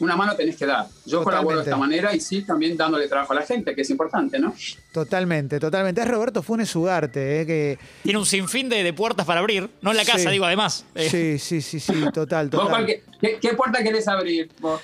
una 0.04 0.16
mano 0.16 0.36
tenés 0.36 0.56
que 0.56 0.66
dar. 0.66 0.86
Yo 1.06 1.24
colaboro 1.24 1.60
de 1.60 1.64
Totalmente. 1.66 1.70
esta 1.70 1.78
manera 2.08 2.16
y 2.16 2.20
sí, 2.20 2.44
también 2.44 2.76
dándole 2.78 3.08
trabajo 3.08 3.34
a 3.34 3.38
la 3.38 3.42
gente, 3.44 3.74
que 3.74 3.82
es 3.82 3.90
importante, 3.90 4.40
¿no? 4.40 4.54
Totalmente, 4.92 5.60
totalmente. 5.60 6.02
Es 6.02 6.08
Roberto 6.08 6.44
Funes 6.44 6.76
Ugarte, 6.76 7.42
¿eh? 7.42 7.46
que 7.46 7.80
Tiene 8.04 8.20
un 8.20 8.26
sinfín 8.26 8.70
de, 8.70 8.84
de 8.84 8.94
puertas 8.94 9.26
para 9.26 9.40
abrir. 9.40 9.70
No 9.82 9.92
en 9.92 9.98
la 9.98 10.06
casa, 10.06 10.20
Sí. 10.20 10.30
digo, 10.30 10.46
además. 10.46 10.86
Eh, 10.96 11.10
Sí, 11.10 11.40
sí, 11.40 11.62
sí, 11.62 11.80
sí, 11.80 11.94
total, 12.14 12.50
¿Vos 12.50 12.62
total. 12.68 12.86
qué, 12.86 13.04
qué 13.42 13.54
puerta 13.54 13.82
querés 13.84 14.08
abrir? 14.08 14.50
vos? 14.60 14.82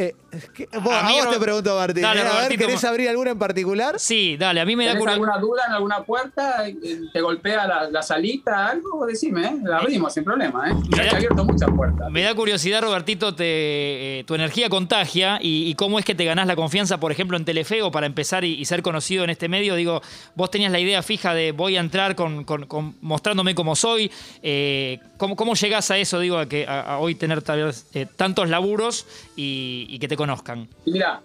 Eh, 0.00 0.14
¿qué- 0.54 0.68
vos- 0.80 0.92
A 0.92 1.00
a, 1.00 1.08
mí, 1.08 1.14
vos 1.16 1.24
Ro- 1.24 1.30
te 1.32 1.38
pregunto, 1.40 1.74
Martín. 1.76 2.02
Dale, 2.04 2.20
¿eh? 2.20 2.22
a 2.22 2.24
ver, 2.26 2.34
Robertito, 2.34 2.66
¿querés 2.66 2.82
ma- 2.84 2.88
abrir 2.90 3.08
alguna 3.08 3.30
en 3.32 3.38
particular? 3.40 3.98
Sí, 3.98 4.36
dale, 4.36 4.60
a 4.60 4.64
mí 4.64 4.76
me 4.76 4.84
da 4.86 4.92
¿Tenés 4.92 5.00
curiosidad. 5.02 5.34
alguna 5.34 5.40
duda 5.40 5.62
en 5.66 5.72
alguna 5.72 6.04
puerta? 6.04 6.68
Eh, 6.68 6.76
¿Te 7.12 7.20
golpea 7.20 7.66
la, 7.66 7.90
la 7.90 8.00
salita? 8.02 8.68
Algo, 8.68 9.04
decime, 9.06 9.44
¿eh? 9.46 9.56
La 9.64 9.78
abrimos 9.78 10.14
sin 10.14 10.22
problema, 10.22 10.70
¿eh? 10.70 10.74
Ya 10.90 11.02
da- 11.02 11.08
he 11.10 11.16
abierto 11.16 11.44
muchas 11.44 11.68
puertas. 11.74 12.10
Me 12.12 12.22
da 12.22 12.32
curiosidad, 12.36 12.80
Robertito, 12.82 13.34
te, 13.34 14.20
eh, 14.20 14.24
tu 14.24 14.36
energía 14.36 14.68
contagia 14.68 15.40
y, 15.42 15.68
y 15.68 15.74
cómo 15.74 15.98
es 15.98 16.04
que 16.04 16.14
te 16.14 16.24
ganás 16.24 16.46
la 16.46 16.54
confianza, 16.54 17.00
por 17.00 17.10
ejemplo, 17.10 17.36
en 17.36 17.44
Telefeo 17.44 17.90
para 17.90 18.06
empezar 18.06 18.44
y, 18.44 18.54
y 18.54 18.64
ser 18.66 18.82
conocido 18.82 19.24
en 19.24 19.30
este 19.30 19.48
medio. 19.48 19.74
Digo, 19.74 20.00
vos 20.36 20.48
tenías 20.50 20.70
la 20.70 20.78
idea 20.78 21.02
fija 21.02 21.34
de 21.34 21.50
voy 21.50 21.76
a 21.76 21.80
entrar 21.80 22.14
con, 22.14 22.44
con- 22.44 22.66
con- 22.66 22.94
mostrándome 23.00 23.56
como 23.56 23.74
soy. 23.74 24.12
Eh, 24.44 25.00
¿cómo, 25.16 25.34
¿Cómo 25.34 25.54
llegás 25.54 25.90
a 25.90 25.98
eso, 25.98 26.20
digo, 26.20 26.38
a, 26.38 26.46
que, 26.46 26.66
a, 26.68 26.82
a 26.82 26.98
hoy 26.98 27.16
tener 27.16 27.42
tal 27.42 27.64
vez, 27.64 27.86
eh, 27.94 28.06
tantos 28.16 28.48
laburos 28.48 29.04
y, 29.34 29.86
y 29.88 29.98
que 29.98 30.06
te 30.08 30.16
conozcan? 30.16 30.68
Y 30.84 30.92
mira, 30.92 31.20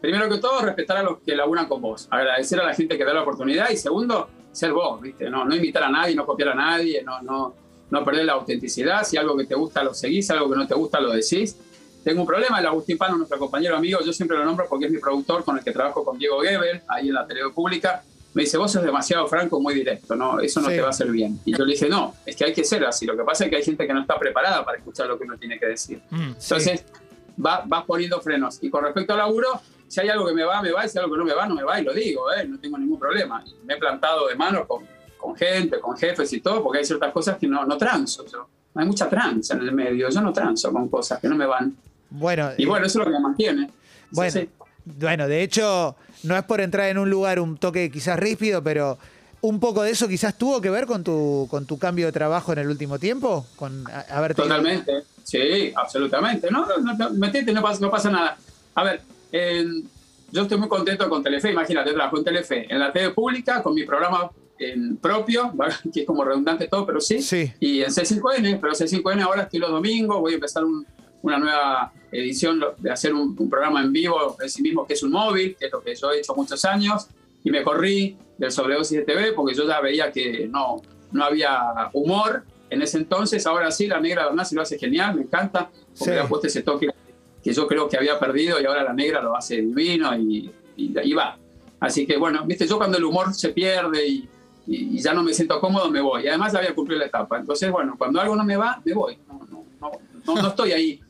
primero 0.00 0.28
que 0.28 0.38
todo, 0.38 0.60
respetar 0.62 0.96
a 0.98 1.02
los 1.02 1.18
que 1.18 1.34
laburan 1.36 1.66
con 1.66 1.80
vos. 1.82 2.06
Agradecer 2.10 2.60
a 2.60 2.64
la 2.64 2.74
gente 2.74 2.96
que 2.96 3.04
da 3.04 3.12
la 3.12 3.22
oportunidad. 3.22 3.70
Y 3.70 3.76
segundo, 3.76 4.28
ser 4.52 4.72
vos, 4.72 5.00
¿viste? 5.00 5.28
No, 5.28 5.44
no 5.44 5.54
imitar 5.54 5.82
a 5.82 5.90
nadie, 5.90 6.14
no 6.14 6.24
copiar 6.24 6.50
a 6.50 6.54
nadie, 6.54 7.02
no, 7.02 7.20
no, 7.22 7.54
no 7.90 8.04
perder 8.04 8.24
la 8.26 8.34
autenticidad. 8.34 9.04
Si 9.04 9.16
algo 9.16 9.36
que 9.36 9.44
te 9.44 9.54
gusta 9.54 9.82
lo 9.84 9.92
seguís, 9.94 10.30
algo 10.30 10.48
que 10.50 10.56
no 10.56 10.66
te 10.66 10.74
gusta 10.74 11.00
lo 11.00 11.10
decís. 11.10 11.56
Tengo 12.04 12.20
un 12.20 12.26
problema, 12.26 12.60
el 12.60 12.66
Agustín 12.66 12.98
Pano, 12.98 13.16
nuestro 13.16 13.38
compañero 13.38 13.76
amigo, 13.76 13.98
yo 14.04 14.12
siempre 14.12 14.36
lo 14.36 14.44
nombro 14.44 14.66
porque 14.68 14.86
es 14.86 14.92
mi 14.92 14.98
productor 14.98 15.42
con 15.42 15.56
el 15.58 15.64
que 15.64 15.72
trabajo 15.72 16.04
con 16.04 16.18
Diego 16.18 16.40
Gebel, 16.42 16.82
ahí 16.88 17.08
en 17.08 17.14
la 17.14 17.26
tele 17.26 17.40
pública. 17.54 18.02
Me 18.34 18.42
dice, 18.42 18.58
vos 18.58 18.70
sos 18.72 18.82
demasiado 18.82 19.26
franco, 19.28 19.58
muy 19.60 19.74
directo, 19.74 20.14
¿no? 20.16 20.40
Eso 20.40 20.60
no 20.60 20.68
Sí. 20.68 20.74
te 20.74 20.80
va 20.82 20.88
a 20.88 20.90
hacer 20.90 21.08
bien. 21.10 21.38
Y 21.46 21.56
yo 21.56 21.64
le 21.64 21.72
dije, 21.72 21.88
no, 21.88 22.14
es 22.26 22.34
que 22.36 22.44
hay 22.44 22.52
que 22.52 22.64
ser 22.64 22.84
así. 22.84 23.06
Lo 23.06 23.16
que 23.16 23.22
pasa 23.22 23.44
es 23.44 23.50
que 23.50 23.56
hay 23.56 23.62
gente 23.62 23.86
que 23.86 23.94
no 23.94 24.00
está 24.00 24.18
preparada 24.18 24.64
para 24.64 24.76
escuchar 24.76 25.06
lo 25.06 25.16
que 25.16 25.24
uno 25.24 25.38
tiene 25.38 25.58
que 25.58 25.66
decir. 25.66 26.02
Mm. 26.10 26.32
Entonces, 26.38 26.84
va- 26.92 26.98
vas 27.36 27.84
poniendo 27.86 28.20
frenos. 28.20 28.58
Y 28.62 28.70
con 28.70 28.84
respecto 28.84 29.12
al 29.12 29.18
laburo, 29.20 29.48
si 29.88 30.00
hay 30.00 30.08
algo 30.08 30.26
que 30.26 30.34
me 30.34 30.44
va, 30.44 30.62
me 30.62 30.72
va, 30.72 30.84
y 30.84 30.88
si 30.88 30.98
hay 30.98 31.04
algo 31.04 31.14
que 31.14 31.18
no 31.20 31.24
me 31.24 31.34
va, 31.34 31.46
no 31.46 31.54
me 31.54 31.62
va, 31.62 31.80
y 31.80 31.84
lo 31.84 31.92
digo, 31.92 32.32
¿eh? 32.32 32.46
no 32.46 32.58
tengo 32.58 32.78
ningún 32.78 32.98
problema. 32.98 33.44
Me 33.64 33.74
he 33.74 33.76
plantado 33.76 34.26
de 34.28 34.34
mano 34.34 34.66
con, 34.66 34.84
con 35.18 35.36
gente, 35.36 35.78
con 35.80 35.96
jefes 35.96 36.32
y 36.32 36.40
todo, 36.40 36.62
porque 36.62 36.78
hay 36.78 36.84
ciertas 36.84 37.12
cosas 37.12 37.36
que 37.38 37.46
no, 37.46 37.64
no 37.64 37.76
transo. 37.76 38.24
Yo. 38.26 38.48
Hay 38.74 38.86
mucha 38.86 39.08
tranza 39.08 39.54
en 39.54 39.60
el 39.60 39.72
medio, 39.72 40.08
yo 40.10 40.20
no 40.20 40.32
transo 40.32 40.72
con 40.72 40.88
cosas 40.88 41.20
que 41.20 41.28
no 41.28 41.36
me 41.36 41.46
van. 41.46 41.76
Bueno, 42.10 42.50
Y 42.56 42.66
bueno, 42.66 42.86
eso 42.86 42.98
es 43.00 43.04
lo 43.06 43.10
que 43.12 43.16
me 43.16 43.20
mantiene. 43.20 43.70
bueno, 44.10 44.30
Sí, 44.32 44.40
sí. 44.40 44.48
bueno, 44.84 45.26
de 45.28 45.42
hecho, 45.42 45.96
no 46.24 46.36
es 46.36 46.42
por 46.44 46.60
entrar 46.60 46.88
en 46.88 46.98
un 46.98 47.10
lugar 47.10 47.38
un 47.40 47.56
toque 47.56 47.90
quizás 47.90 48.18
ríspido, 48.18 48.62
pero 48.62 48.98
un 49.42 49.60
poco 49.60 49.82
de 49.82 49.90
eso 49.90 50.08
quizás 50.08 50.36
tuvo 50.38 50.60
que 50.60 50.70
ver 50.70 50.86
con 50.86 51.04
tu, 51.04 51.46
con 51.50 51.66
tu 51.66 51.78
cambio 51.78 52.06
de 52.06 52.12
trabajo 52.12 52.52
en 52.52 52.58
el 52.60 52.68
último 52.68 52.98
tiempo, 52.98 53.46
con 53.56 53.84
ido- 53.84 54.34
Totalmente, 54.34 54.92
sí, 55.24 55.72
absolutamente. 55.74 56.48
No, 56.50 56.64
no, 56.66 56.78
no, 56.94 57.10
metete, 57.10 57.52
no 57.52 57.60
pasa, 57.62 57.80
no 57.80 57.90
pasa 57.90 58.10
nada. 58.10 58.36
A 58.76 58.84
ver, 58.84 59.00
en- 59.32 59.88
yo 60.30 60.42
estoy 60.42 60.58
muy 60.58 60.68
contento 60.68 61.08
con 61.08 61.22
Telefe, 61.22 61.50
imagínate, 61.50 61.92
trabajo 61.92 62.18
en 62.18 62.24
Telefe, 62.24 62.66
en 62.72 62.78
la 62.78 62.92
TV 62.92 63.10
pública, 63.10 63.62
con 63.62 63.74
mi 63.74 63.84
programa 63.84 64.30
en 64.58 64.96
propio, 64.98 65.52
que 65.92 66.00
es 66.02 66.06
como 66.06 66.24
redundante 66.24 66.68
todo, 66.68 66.86
pero 66.86 67.00
sí. 67.00 67.20
Sí. 67.20 67.52
Y 67.60 67.80
en 67.82 67.90
C5N, 67.90 68.58
pero 68.60 68.72
C5N 68.72 69.22
ahora 69.22 69.42
estoy 69.42 69.58
los 69.60 69.70
domingos, 69.70 70.20
voy 70.20 70.32
a 70.32 70.34
empezar 70.36 70.64
un- 70.64 70.86
una 71.22 71.38
nueva 71.38 71.92
edición 72.12 72.62
de 72.78 72.90
hacer 72.92 73.14
un, 73.14 73.34
un 73.38 73.48
programa 73.50 73.80
en 73.82 73.90
vivo 73.92 74.36
de 74.38 74.48
sí 74.48 74.60
mismo, 74.62 74.86
que 74.86 74.92
es 74.94 75.02
un 75.02 75.10
móvil, 75.10 75.56
que 75.58 75.66
es 75.66 75.72
lo 75.72 75.80
que 75.82 75.94
yo 75.94 76.12
he 76.12 76.18
hecho 76.18 76.34
muchos 76.34 76.64
años, 76.66 77.08
y 77.42 77.50
me 77.50 77.62
corrí 77.62 78.16
del 78.36 78.52
sobredosis 78.52 78.98
de 78.98 79.04
TV 79.04 79.32
porque 79.32 79.54
yo 79.54 79.66
ya 79.66 79.80
veía 79.80 80.10
que 80.12 80.46
no, 80.50 80.82
no 81.12 81.24
había 81.24 81.60
humor 81.94 82.44
en 82.74 82.82
ese 82.82 82.98
entonces, 82.98 83.46
ahora 83.46 83.70
sí, 83.70 83.86
la 83.86 84.00
negra 84.00 84.24
Donasi 84.24 84.54
lo 84.54 84.62
hace 84.62 84.78
genial, 84.78 85.14
me 85.16 85.22
encanta, 85.22 85.70
porque 85.70 86.04
Sí. 86.04 86.10
le 86.10 86.20
ha 86.20 86.28
puesto 86.28 86.46
ese 86.46 86.62
toque 86.62 86.88
que 87.42 87.52
yo 87.52 87.66
creo 87.66 87.88
que 87.88 87.96
había 87.96 88.18
perdido 88.18 88.60
y 88.60 88.64
ahora 88.66 88.82
la 88.84 88.92
negra 88.92 89.20
lo 89.22 89.36
hace 89.36 89.56
divino 89.56 90.16
y, 90.16 90.50
y, 90.76 90.94
y 91.02 91.12
va. 91.12 91.38
Así 91.80 92.06
que 92.06 92.16
bueno, 92.16 92.44
viste, 92.46 92.66
yo 92.66 92.78
cuando 92.78 92.96
el 92.98 93.04
humor 93.04 93.34
se 93.34 93.50
pierde 93.50 94.06
y, 94.06 94.28
y- 94.66 94.96
y 94.96 94.98
ya 95.00 95.12
no 95.12 95.22
me 95.22 95.34
siento 95.34 95.60
cómodo, 95.60 95.90
me 95.90 96.00
voy. 96.00 96.24
Y 96.24 96.28
además 96.28 96.52
ya 96.52 96.58
había 96.60 96.74
cumplido 96.74 97.00
la 97.00 97.06
etapa. 97.06 97.38
Entonces, 97.38 97.70
bueno, 97.70 97.94
cuando 97.98 98.18
algo 98.20 98.34
no 98.34 98.44
me 98.44 98.56
va, 98.56 98.80
me 98.84 98.94
voy. 98.94 99.18
No, 99.28 99.40
no, 99.50 99.64
no, 99.80 99.90
no, 100.26 100.42
no 100.42 100.48
estoy 100.48 100.72
ahí. 100.72 101.00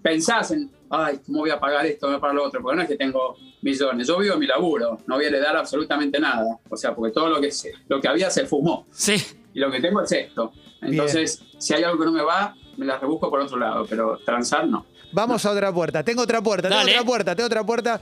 Pensás 0.00 0.50
en, 0.52 0.70
ay, 0.88 1.20
¿cómo 1.26 1.40
voy 1.40 1.50
a 1.50 1.60
pagar 1.60 1.84
esto? 1.84 2.06
¿Cómo 2.06 2.12
voy 2.12 2.18
a 2.18 2.20
pagar 2.20 2.36
lo 2.36 2.44
otro? 2.44 2.62
Porque 2.62 2.76
no 2.76 2.82
es 2.82 2.88
que 2.88 2.96
tengo 2.96 3.36
millones. 3.60 4.08
Yo 4.08 4.18
vivo 4.18 4.36
mi 4.38 4.46
laburo. 4.46 4.98
No 5.06 5.16
voy 5.16 5.26
a 5.26 5.28
heredar 5.28 5.56
absolutamente 5.56 6.18
nada. 6.18 6.58
O 6.70 6.76
sea, 6.76 6.94
porque 6.94 7.12
todo 7.12 7.28
lo 7.28 7.38
que, 7.40 7.50
se- 7.52 7.72
lo 7.88 8.00
que 8.00 8.08
había 8.08 8.30
se 8.30 8.46
fumó. 8.46 8.86
Sí. 8.90 9.14
Y 9.52 9.60
lo 9.60 9.70
que 9.70 9.80
tengo 9.80 10.00
es 10.00 10.10
esto. 10.12 10.52
Entonces, 10.82 11.42
si 11.58 11.74
hay 11.74 11.84
algo 11.84 11.98
que 11.98 12.04
no 12.06 12.12
me 12.12 12.22
va, 12.22 12.54
me 12.76 12.86
las 12.86 13.00
rebusco 13.00 13.30
por 13.30 13.40
otro 13.40 13.58
lado. 13.58 13.86
Pero 13.88 14.18
transar, 14.24 14.66
no. 14.66 14.84
Vamos 15.12 15.44
a 15.46 15.50
otra 15.50 15.72
puerta. 15.72 16.02
Tengo 16.02 16.22
otra 16.22 16.40
puerta, 16.40 16.68
tengo 16.68 16.82
otra 16.82 17.04
puerta, 17.04 17.34
tengo 17.36 17.46
otra 17.46 17.64
puerta. 17.64 18.00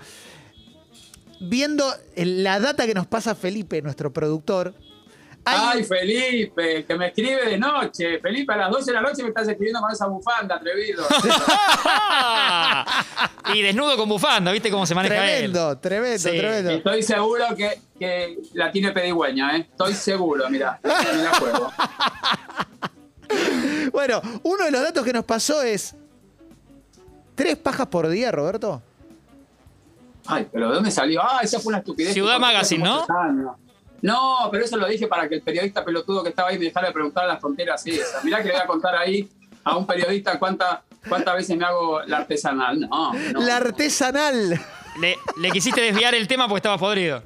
Viendo 1.41 1.85
la 2.17 2.61
data 2.61 2.87
que 2.87 2.95
nos 2.95 3.07
pasa 3.07 3.35
Felipe, 3.35 3.83
nuestro 3.83 4.13
productor. 4.13 4.75
hay- 5.45 5.79
Ay, 5.79 5.85
Felipe, 5.85 6.85
que 6.85 6.95
me 6.97 7.09
escribe 7.09 7.47
de 7.47 7.59
noche. 7.59 8.19
Felipe, 8.21 8.53
a 8.53 8.57
las 8.59 8.71
12 8.71 8.91
de 8.91 8.93
la 8.93 9.01
noche 9.01 9.23
me 9.23 9.31
estás 9.31 9.49
escribiendo 9.49 9.81
con 9.81 9.91
esa 9.91 10.07
bufanda, 10.07 10.57
atrevido. 10.57 11.03
y 13.55 13.63
desnudo 13.63 13.97
con 13.97 14.09
bufanda, 14.09 14.53
¿viste 14.53 14.71
cómo 14.71 14.87
se 14.87 14.95
maneja 14.95 15.15
tremendo, 15.17 15.79
tremendo, 15.79 16.19
Sí. 16.19 16.37
tremendo. 16.37 16.71
Estoy 16.73 17.03
seguro 17.03 17.45
que, 17.57 17.81
que 17.99 18.39
la 18.55 18.71
tiene 18.71 18.93
pedigüeña, 18.93 19.57
¿eh? 19.57 19.61
Estoy 19.71 19.95
seguro, 19.95 20.49
mira. 20.51 20.79
Me 20.83 20.91
la 20.91 21.35
juego. 21.35 21.73
Bueno, 23.93 24.21
uno 24.43 24.65
de 24.65 24.71
los 24.71 24.83
datos 24.83 25.05
que 25.05 25.13
nos 25.13 25.25
pasó 25.25 25.63
es. 25.63 25.95
¿Tres 27.35 27.57
pajas 27.57 27.87
por 27.87 28.09
día, 28.09 28.31
Roberto? 28.31 28.83
Ay, 30.27 30.47
pero 30.53 30.69
¿de 30.69 30.75
dónde 30.75 30.91
salió? 30.91 31.23
Ah, 31.23 31.41
esa 31.43 31.59
fue 31.59 31.71
una 31.71 31.79
estupidez. 31.79 32.13
Ciudad 32.13 32.39
Magazine, 32.39 32.85
¿no? 32.85 33.07
No, 34.03 34.49
pero 34.51 34.65
eso 34.65 34.77
lo 34.77 34.87
dije 34.87 35.07
para 35.07 35.29
que 35.29 35.37
el 35.37 35.43
periodista 35.43 35.85
pelotudo 35.85 36.23
que 36.23 36.31
estaba 36.31 36.49
ahí 36.51 36.59
me 36.59 36.67
dejara 36.67 36.89
de 36.89 36.93
preguntar 36.95 37.25
a 37.25 37.29
las 37.29 37.41
fronteras 37.41 37.87
esas. 37.87 38.23
Mirá 38.25 38.39
que 38.39 38.45
le 38.49 38.53
voy 38.53 38.63
a 38.63 38.67
contar 38.67 38.95
ahí 38.97 39.29
a 39.65 39.77
un 39.77 39.87
periodista 39.87 40.39
cuánta- 40.39 40.83
cuántas 41.09 41.35
veces 41.37 41.57
me 41.57 41.65
hago 41.65 42.01
la 42.07 42.19
artesanal. 42.19 42.81
No, 42.81 43.13
no. 43.13 43.41
la 43.41 43.57
artesanal. 43.57 44.59
Le, 45.01 45.17
le 45.39 45.51
quisiste 45.51 45.81
desviar 45.81 46.15
el 46.15 46.27
tema 46.29 46.47
porque 46.49 46.59
estabas 46.59 46.81
podrido. 46.81 47.23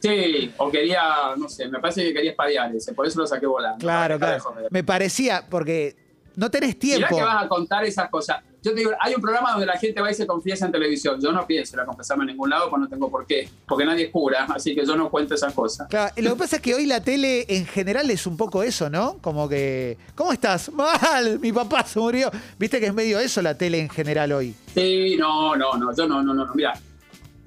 Sí, 0.00 0.52
o 0.58 0.70
quería, 0.70 1.02
no 1.36 1.48
sé, 1.48 1.68
me 1.68 1.80
parece 1.80 2.02
que 2.04 2.12
quería 2.14 2.30
espadear 2.30 2.74
ese, 2.74 2.92
por 2.92 3.06
eso 3.06 3.20
lo 3.20 3.26
saqué 3.26 3.46
volando. 3.46 3.78
Claro, 3.78 4.18
claro. 4.18 4.54
Me 4.70 4.84
parecía, 4.84 5.44
porque 5.48 5.96
no 6.36 6.50
tenés 6.50 6.76
Mirá 6.76 6.78
tiempo. 6.80 7.16
que 7.16 7.22
vas 7.22 7.44
a 7.44 7.48
contar 7.48 7.84
esas 7.84 8.08
cosas. 8.08 8.38
Yo 8.62 8.72
te 8.72 8.78
digo, 8.78 8.90
hay 9.00 9.14
un 9.14 9.20
programa 9.20 9.52
donde 9.52 9.66
la 9.66 9.78
gente 9.78 10.00
va 10.00 10.10
y 10.10 10.14
se 10.14 10.26
confiesa 10.26 10.66
en 10.66 10.72
televisión. 10.72 11.20
Yo 11.20 11.32
no 11.32 11.46
pienso 11.46 11.76
ir 11.76 11.80
a 11.80 11.86
confesarme 11.86 12.24
en 12.24 12.28
ningún 12.28 12.50
lado, 12.50 12.68
pues 12.70 12.80
no 12.80 12.88
tengo 12.88 13.10
por 13.10 13.24
qué. 13.26 13.48
Porque 13.66 13.84
nadie 13.84 14.06
es 14.06 14.10
cura, 14.10 14.46
así 14.54 14.74
que 14.74 14.84
yo 14.84 14.96
no 14.96 15.10
cuento 15.10 15.34
esas 15.34 15.52
cosas. 15.52 15.88
Claro, 15.88 16.12
lo 16.16 16.30
que 16.30 16.36
pasa 16.36 16.56
es 16.56 16.62
que 16.62 16.74
hoy 16.74 16.86
la 16.86 17.00
tele 17.02 17.44
en 17.48 17.66
general 17.66 18.10
es 18.10 18.26
un 18.26 18.36
poco 18.36 18.62
eso, 18.62 18.90
¿no? 18.90 19.18
Como 19.18 19.48
que, 19.48 19.96
¿cómo 20.14 20.32
estás? 20.32 20.70
Mal, 20.72 21.38
mi 21.40 21.52
papá 21.52 21.84
se 21.84 21.98
murió. 21.98 22.30
Viste 22.58 22.78
que 22.80 22.86
es 22.86 22.94
medio 22.94 23.18
eso 23.18 23.42
la 23.42 23.56
tele 23.56 23.80
en 23.80 23.88
general 23.88 24.32
hoy. 24.32 24.54
Sí, 24.74 25.16
no, 25.16 25.56
no, 25.56 25.74
no, 25.74 25.94
yo 25.96 26.06
no, 26.06 26.22
no, 26.22 26.34
no, 26.34 26.44
no. 26.44 26.54
Mira, 26.54 26.74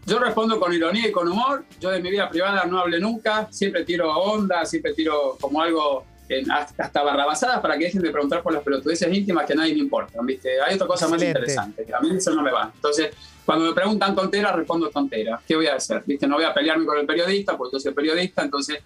yo 0.05 0.19
respondo 0.19 0.59
con 0.59 0.73
ironía 0.73 1.07
y 1.07 1.11
con 1.11 1.27
humor. 1.27 1.63
Yo 1.79 1.89
de 1.91 2.01
mi 2.01 2.09
vida 2.11 2.29
privada 2.29 2.65
no 2.65 2.79
hablé 2.79 2.99
nunca. 2.99 3.47
Siempre 3.51 3.83
tiro 3.85 4.11
onda, 4.11 4.65
siempre 4.65 4.93
tiro 4.93 5.37
como 5.39 5.61
algo 5.61 6.05
en- 6.29 6.49
hasta 6.51 7.03
barrabasadas 7.03 7.59
para 7.59 7.77
que 7.77 7.85
dejen 7.85 8.01
de 8.01 8.09
preguntar 8.11 8.41
por 8.41 8.53
las 8.53 8.63
pelotudeces 8.63 9.13
íntimas 9.13 9.45
que 9.45 9.53
a 9.53 9.55
nadie 9.57 9.73
me 9.73 9.79
importan, 9.81 10.25
¿viste? 10.25 10.61
Hay 10.61 10.75
otra 10.75 10.87
cosa 10.87 11.07
más 11.07 11.19
interesante. 11.21 11.85
A 11.93 11.99
mí 12.01 12.09
eso 12.15 12.33
no 12.33 12.41
me 12.41 12.51
va. 12.51 12.71
Entonces, 12.73 13.09
cuando 13.45 13.65
me 13.65 13.73
preguntan 13.73 14.15
tonteras, 14.15 14.55
respondo 14.55 14.89
tonteras. 14.89 15.41
¿Qué 15.47 15.55
voy 15.55 15.67
a 15.67 15.75
hacer? 15.75 16.03
¿Viste? 16.05 16.27
No 16.27 16.35
voy 16.35 16.45
a 16.45 16.53
pelearme 16.53 16.85
con 16.85 16.97
el 16.97 17.05
periodista 17.05 17.57
porque 17.57 17.75
yo 17.75 17.79
soy 17.79 17.93
periodista, 17.93 18.41
entonces... 18.43 18.79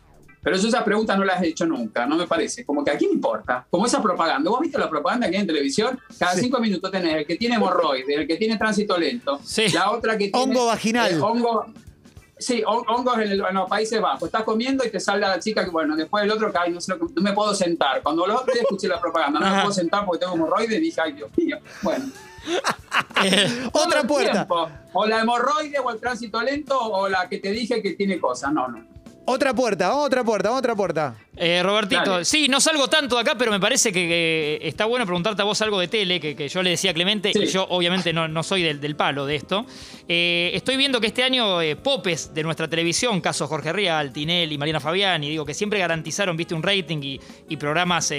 Pero 0.45 0.57
yo 0.57 0.67
esas 0.67 0.83
preguntas 0.83 1.17
no 1.17 1.25
las 1.25 1.41
he 1.41 1.47
hecho 1.47 1.65
nunca, 1.65 2.05
no 2.05 2.15
me 2.15 2.27
parece. 2.27 2.63
Como 2.63 2.85
que 2.85 2.91
a 2.91 2.97
quién 2.97 3.11
importa. 3.11 3.65
Como 3.69 3.85
esa 3.87 3.99
propaganda. 4.01 4.49
¿Vos 4.49 4.61
viste 4.61 4.77
la 4.77 4.89
propaganda 4.89 5.27
que 5.27 5.35
hay 5.35 5.41
en 5.41 5.47
televisión? 5.47 5.99
Cada 6.19 6.35
Sí. 6.35 6.41
cinco 6.41 6.59
minutos 6.59 6.91
tenés 6.91 7.15
el 7.15 7.25
que 7.25 7.35
tiene 7.35 7.55
hemorroides, 7.55 8.07
el 8.17 8.27
que 8.27 8.37
tiene 8.37 8.55
tránsito 8.57 8.95
lento, 8.97 9.39
Sí. 9.43 9.67
la 9.69 9.89
otra 9.91 10.13
que 10.17 10.29
tiene... 10.29 10.39
Hongo 10.39 10.67
vaginal. 10.67 11.11
eh, 11.11 11.19
hongo, 11.19 11.65
sí, 12.37 12.61
hon- 12.65 12.85
hongos 12.87 13.15
en, 13.15 13.21
el- 13.23 13.43
en 13.43 13.55
los 13.55 13.67
Países 13.67 13.99
Bajos. 13.99 14.23
Estás 14.27 14.43
comiendo 14.43 14.85
y 14.85 14.91
te 14.91 14.99
sale 14.99 15.21
la 15.21 15.39
chica 15.39 15.65
que, 15.65 15.71
bueno, 15.71 15.95
después 15.95 16.23
el 16.23 16.29
otro 16.31 16.51
ay, 16.59 16.71
no, 16.71 16.79
sé 16.79 16.93
no 16.95 17.21
me 17.23 17.33
puedo 17.33 17.55
sentar. 17.55 18.03
Cuando 18.03 18.27
los 18.27 18.35
otros 18.41 18.53
días 18.53 18.65
escuché 18.69 18.87
la 18.87 19.01
propaganda, 19.01 19.39
no 19.39 19.49
me 19.49 19.61
puedo 19.61 19.73
sentar 19.73 20.05
porque 20.05 20.19
tengo 20.19 20.35
hemorroides, 20.35 20.79
dije, 20.79 21.01
ay, 21.03 21.13
Dios 21.13 21.29
mío. 21.35 21.57
Bueno. 21.81 22.05
Eh, 23.23 23.69
Otra 23.73 24.03
puerta. 24.03 24.31
tiempo. 24.31 24.69
O 24.93 25.05
la 25.05 25.21
hemorroide, 25.21 25.79
o 25.79 25.89
el 25.89 25.99
tránsito 25.99 26.41
lento, 26.41 26.77
o 26.79 27.09
la 27.09 27.27
que 27.27 27.39
te 27.39 27.51
dije 27.51 27.81
que 27.81 27.91
tiene 27.93 28.19
cosas. 28.19 28.53
No, 28.53 28.67
no. 28.67 28.85
Otra 29.27 29.55
puerta, 29.55 29.95
otra 29.95 30.23
puerta, 30.23 30.51
otra 30.51 30.75
puerta. 30.75 31.15
Eh, 31.37 31.61
Robertito, 31.63 32.23
sí, 32.23 32.47
no 32.47 32.61
salgo 32.61 32.87
tanto 32.87 33.15
de 33.15 33.21
acá, 33.21 33.35
pero 33.37 33.51
me 33.51 33.59
parece 33.59 33.91
que, 33.91 34.59
está 34.61 34.85
bueno 34.85 35.05
preguntarte 35.05 35.41
a 35.41 35.45
vos 35.45 35.61
algo 35.61 35.79
de 35.79 35.87
tele, 35.87 36.19
que, 36.19 36.47
yo 36.47 36.63
le 36.63 36.71
decía 36.71 36.91
a 36.91 36.93
Clemente, 36.93 37.31
y 37.33 37.45
yo 37.47 37.65
obviamente 37.69 38.13
no, 38.13 38.43
soy 38.43 38.63
del, 38.63 38.95
palo 38.95 39.25
de 39.25 39.35
esto. 39.35 39.65
Eh, 40.07 40.51
estoy 40.53 40.77
viendo 40.77 41.01
que 41.01 41.07
este 41.07 41.23
año 41.23 41.61
eh, 41.61 41.75
popes 41.75 42.33
de 42.33 42.43
nuestra 42.43 42.67
televisión, 42.67 43.19
caso 43.19 43.47
Jorge 43.47 43.73
Rial, 43.73 44.13
Tinelli, 44.13 44.57
Mariana 44.57 44.79
Fabián, 44.79 45.23
y 45.23 45.29
digo 45.29 45.45
que 45.45 45.53
siempre 45.53 45.79
garantizaron, 45.79 46.37
viste, 46.37 46.53
un 46.53 46.63
rating 46.63 46.99
y, 47.01 47.19
programas 47.55 48.13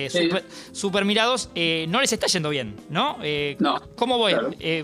super, 0.73 1.05
mirados, 1.05 1.51
no 1.89 2.01
les 2.01 2.13
está 2.13 2.27
yendo 2.27 2.49
bien, 2.49 2.75
¿no? 2.89 3.19
no. 3.59 3.81
¿cómo, 3.95 4.27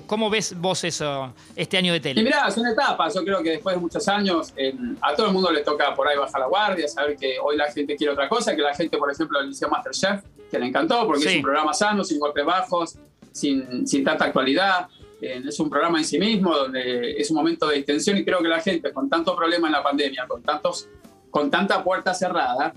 ¿Cómo 0.07 0.31
ves 0.31 0.55
vos 0.59 0.85
eso 0.85 1.33
este 1.57 1.79
año 1.79 1.93
de 1.95 2.01
tele? 2.01 2.21
Y 2.21 2.25
mirá, 2.25 2.51
son 2.51 2.67
etapas. 2.67 3.15
Yo 3.15 3.25
creo 3.25 3.43
que 3.43 3.51
después 3.51 3.75
de 3.75 3.81
muchos 3.81 4.07
años, 4.09 4.53
a 5.01 5.15
todo 5.15 5.27
el 5.27 5.33
mundo 5.33 5.51
le 5.51 5.63
toca 5.63 5.95
por 5.95 6.07
ahí 6.07 6.17
bajar 6.19 6.41
la 6.41 6.47
guardia, 6.47 6.87
saber 6.87 7.17
que 7.17 7.37
hoy 7.43 7.57
la 7.57 7.73
gente 7.73 7.97
quiere 7.97 8.13
otra 8.13 8.22
cosa, 8.29 8.55
que 8.55 8.63
la 8.63 8.75
gente, 8.75 8.99
por 8.99 9.11
ejemplo, 9.11 9.41
le 9.41 9.51
hizo 9.51 9.69
Masterchef, 9.69 10.23
que 10.51 10.59
le 10.59 10.67
encantó, 10.67 11.07
porque 11.07 11.25
es 11.25 11.37
un 11.37 11.43
programa 11.43 11.73
sano, 11.73 12.05
sin 12.05 12.19
golpes 12.19 12.45
bajos, 12.45 12.99
sin, 13.33 13.87
sin 13.87 14.05
tanta 14.05 14.27
actualidad. 14.27 14.89
Eh, 15.21 15.43
es 15.47 15.59
un 15.61 15.71
programa 15.71 15.99
en 15.99 16.05
sí 16.05 16.19
mismo, 16.19 16.55
donde 16.55 17.13
es 17.13 17.31
un 17.31 17.37
momento 17.37 17.69
de 17.69 17.77
distensión 17.77 18.19
y 18.19 18.25
creo 18.25 18.43
que 18.43 18.49
la 18.49 18.61
gente, 18.61 18.93
con 18.93 19.09
tanto 19.09 19.37
problema 19.37 19.69
en 19.69 19.73
la 19.73 19.83
pandemia, 19.83 20.27
con, 20.27 20.43
tantos, 20.43 20.89
con 21.31 21.51
tanta 21.51 21.83
puerta 21.83 22.13
cerrada, 22.13 22.75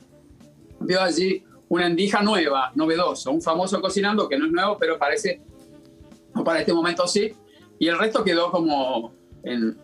vio 0.79 1.01
allí 1.01 1.43
una 1.67 1.87
endija 1.87 2.21
nueva, 2.21 2.71
novedoso, 2.75 3.31
un 3.31 3.41
famoso 3.41 3.81
cocinando 3.81 4.29
que 4.29 4.37
no 4.37 4.45
es 4.45 4.51
nuevo, 4.51 4.77
pero 4.77 4.97
parece, 4.97 5.41
o 6.35 6.43
para 6.43 6.59
este 6.59 6.73
momento 6.73 7.07
sí, 7.07 7.33
y 7.79 7.87
el 7.87 7.97
resto 7.97 8.23
quedó 8.23 8.51
como, 8.51 9.13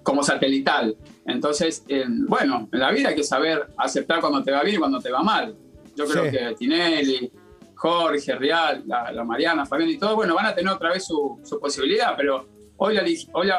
como 0.03 0.23
satelital. 0.23 0.95
Entonces, 1.25 1.83
bueno, 2.27 2.67
en 2.71 2.79
la 2.79 2.91
vida 2.91 3.09
hay 3.09 3.15
que 3.15 3.23
saber 3.23 3.67
aceptar 3.77 4.19
cuando 4.21 4.43
te 4.43 4.51
va 4.51 4.63
bien 4.63 4.75
y 4.75 4.79
cuando 4.79 4.99
te 4.99 5.11
va 5.11 5.21
mal. 5.21 5.55
Yo 5.95 6.05
creo 6.05 6.31
que 6.31 6.55
Tinelli, 6.57 7.31
Jorge, 7.75 8.35
Real, 8.35 8.83
la, 8.85 9.23
Mariana, 9.23 9.65
Fabián 9.65 9.89
y 9.89 9.97
todo, 9.97 10.15
bueno, 10.15 10.35
van 10.35 10.47
a 10.47 10.55
tener 10.55 10.71
otra 10.71 10.91
vez 10.91 11.05
su, 11.05 11.39
posibilidad, 11.59 12.13
pero 12.15 12.47
hoy 12.77 12.95
la, 12.95 13.03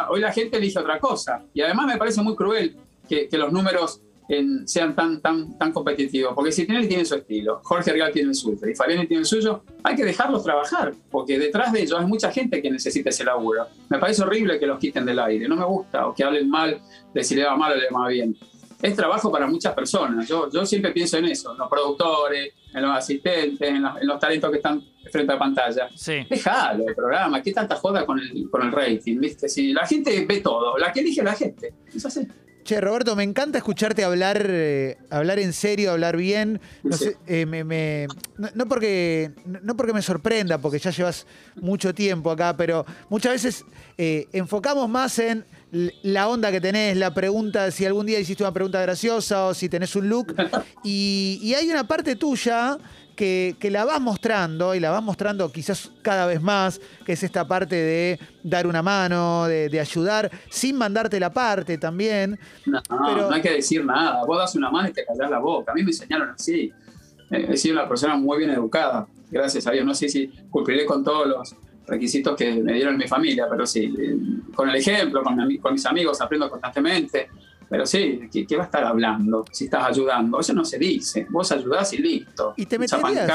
hoy, 0.09 0.21
la, 0.21 0.33
gente 0.33 0.59
elige 0.59 0.79
otra 0.79 0.99
cosa. 0.99 1.45
Y 1.53 1.61
además 1.61 1.87
me 1.87 1.97
parece 1.97 2.23
muy 2.23 2.37
cruel 2.37 2.77
que, 3.09 3.29
que 3.29 3.39
los 3.39 3.53
números 3.53 4.01
sean 4.65 4.95
tan, 4.95 5.21
tan, 5.21 5.59
tan 5.59 5.73
competitivos. 5.73 6.35
Porque 6.35 6.53
si 6.53 6.67
Tinelli 6.67 6.89
tiene 6.89 7.05
su 7.05 7.15
estilo, 7.15 7.61
Jorge 7.63 7.93
Regal 7.93 8.13
tiene 8.13 8.31
el 8.31 8.35
suyo 8.35 8.67
y 8.69 8.75
Fabián 8.75 9.07
tiene 9.07 9.21
el 9.21 9.27
suyo, 9.27 9.65
hay 9.83 9.97
que 9.97 10.05
dejarlos 10.05 10.45
trabajar, 10.45 10.93
porque 11.11 11.39
detrás 11.39 11.73
de 11.73 11.83
ellos 11.83 11.99
hay 11.99 12.07
mucha 12.07 12.31
gente 12.31 12.63
que 12.63 12.71
necesita 12.71 13.11
ese 13.11 13.25
laburo. 13.25 13.67
Me 13.89 13.99
parece 13.99 14.23
horrible 14.23 14.59
que 14.59 14.67
los 14.67 14.79
quiten 14.79 15.05
del 15.05 15.19
aire, 15.19 15.49
no 15.49 15.57
me 15.57 15.65
gusta, 15.65 16.07
o 16.07 16.15
que 16.15 16.25
hablen 16.25 16.49
mal 16.49 16.81
de 17.13 17.25
si 17.25 17.35
le 17.35 17.45
va 17.45 17.57
mal 17.57 17.73
o 17.73 17.77
le 17.77 17.89
va 17.91 18.09
bien. 18.09 18.37
Es 18.81 18.97
trabajo 18.97 19.31
para 19.31 19.47
muchas 19.47 19.75
personas. 19.75 20.27
Yo, 20.27 20.51
yo 20.51 20.67
siempre 20.67 20.91
pienso 20.91 21.17
en 21.17 21.27
eso, 21.27 21.53
en 21.53 21.59
los 21.59 21.69
productores, 21.69 22.53
en 22.75 22.83
los 22.83 22.97
asistentes, 22.97 23.69
en 23.69 23.83
los, 23.83 24.19
talentos 24.19 24.51
que 24.51 24.57
están 24.57 24.83
frente 25.11 25.33
a 25.33 25.39
pantalla. 25.39 25.89
Sí. 25.95 26.27
Déjalo 26.29 26.89
el 26.89 26.95
programa, 26.95 27.41
¿qué 27.41 27.53
tanta 27.53 27.77
joda 27.77 28.05
con 28.05 28.19
el, 28.19 28.51
con 28.51 28.63
el 28.63 28.73
rating? 28.73 29.21
¿viste? 29.21 29.49
Si 29.49 29.73
la 29.73 29.87
gente 29.87 30.25
ve 30.27 30.41
todo, 30.41 30.77
la 30.79 30.93
que 30.93 31.01
elige 31.01 31.23
la 31.23 31.35
gente. 31.35 31.75
Es 31.95 32.05
así. 32.05 32.27
Che, 32.65 32.81
Roberto, 32.81 33.17
me 33.17 33.25
encanta 33.25 33.59
escucharte 33.59 34.05
hablar, 34.05 34.47
eh, 34.49 34.97
hablar 35.11 35.41
en 35.41 35.53
serio, 35.53 35.91
hablar 35.91 36.17
bien. 36.17 36.61
No, 36.85 36.97
eh, 37.27 38.07
no, 38.55 38.69
porque, 38.69 39.33
no 39.45 39.77
porque 39.77 39.93
me 39.93 40.01
sorprenda, 40.01 40.59
porque 40.59 40.79
ya 40.79 40.91
llevas 40.91 41.27
mucho 41.57 41.93
tiempo 41.93 42.31
acá, 42.31 42.57
pero 42.57 42.87
muchas 43.09 43.33
veces 43.33 43.65
eh, 43.99 44.29
enfocamos 44.33 44.89
más 44.89 45.19
en 45.19 45.45
la 46.03 46.29
onda 46.29 46.53
que 46.53 46.61
tenés, 46.61 46.97
la 46.97 47.13
pregunta, 47.13 47.71
si 47.71 47.85
algún 47.85 48.07
día 48.07 48.21
hiciste 48.21 48.45
una 48.45 48.53
pregunta 48.53 48.81
graciosa 48.81 49.47
o 49.47 49.55
si 49.55 49.69
tenés 49.69 49.97
un 49.97 50.09
look. 50.09 50.35
Y, 50.85 51.39
y 51.41 51.55
hay 51.55 51.71
una 51.71 51.87
parte 51.87 52.17
tuya 52.17 52.77
que, 53.23 53.71
la 53.71 53.85
vas 53.85 54.01
mostrando 54.01 54.75
y 54.75 54.81
la 54.81 54.91
vas 54.91 55.03
mostrando 55.03 55.51
quizás 55.53 55.93
cada 56.03 56.27
vez 56.27 56.43
más, 56.43 56.81
que 57.07 57.13
es 57.13 57.23
esta 57.23 57.47
parte 57.47 57.77
de 57.77 58.19
dar 58.43 58.67
una 58.67 58.83
mano, 58.83 59.47
de, 59.47 59.79
ayudar, 59.79 60.29
sin 60.51 60.77
mandarte 60.77 61.21
la 61.21 61.33
parte 61.33 61.79
también. 61.79 62.39
No, 62.67 62.81
no 62.91 63.31
hay 63.31 63.41
que 63.41 63.53
decir 63.53 63.85
nada. 63.85 64.25
Vos 64.27 64.39
das 64.39 64.57
una 64.57 64.71
mano 64.71 64.89
y 64.89 64.93
te 64.93 65.05
callas 65.05 65.31
la 65.31 65.39
boca. 65.39 65.71
A 65.71 65.75
mí 65.75 65.85
me 65.85 65.91
enseñaron 65.91 66.31
así. 66.31 66.73
Eh, 67.31 67.47
he 67.51 67.57
sido 67.57 67.75
una 67.75 67.89
persona 67.89 68.17
muy 68.17 68.39
bien 68.39 68.51
educada, 68.51 69.07
gracias 69.31 69.67
a 69.69 69.71
Dios. 69.71 69.85
No 69.85 69.95
sé 69.95 70.09
si 70.09 70.27
cumpliré 70.51 70.85
con 70.85 71.05
todos 71.05 71.29
los 71.29 71.57
requisitos 71.87 72.37
que 72.37 72.53
me 72.55 72.73
dieron 72.73 72.97
mi 72.97 73.07
familia, 73.07 73.47
pero 73.49 73.67
sí, 73.67 73.95
eh, 73.99 74.17
con 74.53 74.69
el 74.69 74.77
ejemplo, 74.77 75.23
con, 75.23 75.37
con 75.59 75.73
mis 75.73 75.87
amigos 75.87 76.21
aprendo 76.21 76.51
constantemente. 76.51 77.29
Pero 77.73 77.87
sí, 77.87 78.29
¿qué, 78.31 78.55
va 78.55 78.65
a 78.65 78.67
estar 78.67 78.85
hablando 78.85 79.47
si 79.51 79.65
estás 79.65 79.85
ayudando? 79.85 80.39
Eso 80.39 80.53
no 80.53 80.63
se 80.63 80.79
dice. 80.79 81.27
Vos 81.31 81.51
ayudás 81.53 81.91
y 81.95 82.03
listo. 82.03 82.53
¿Y 82.59 82.67
te 82.67 82.79
meterías, 82.79 83.33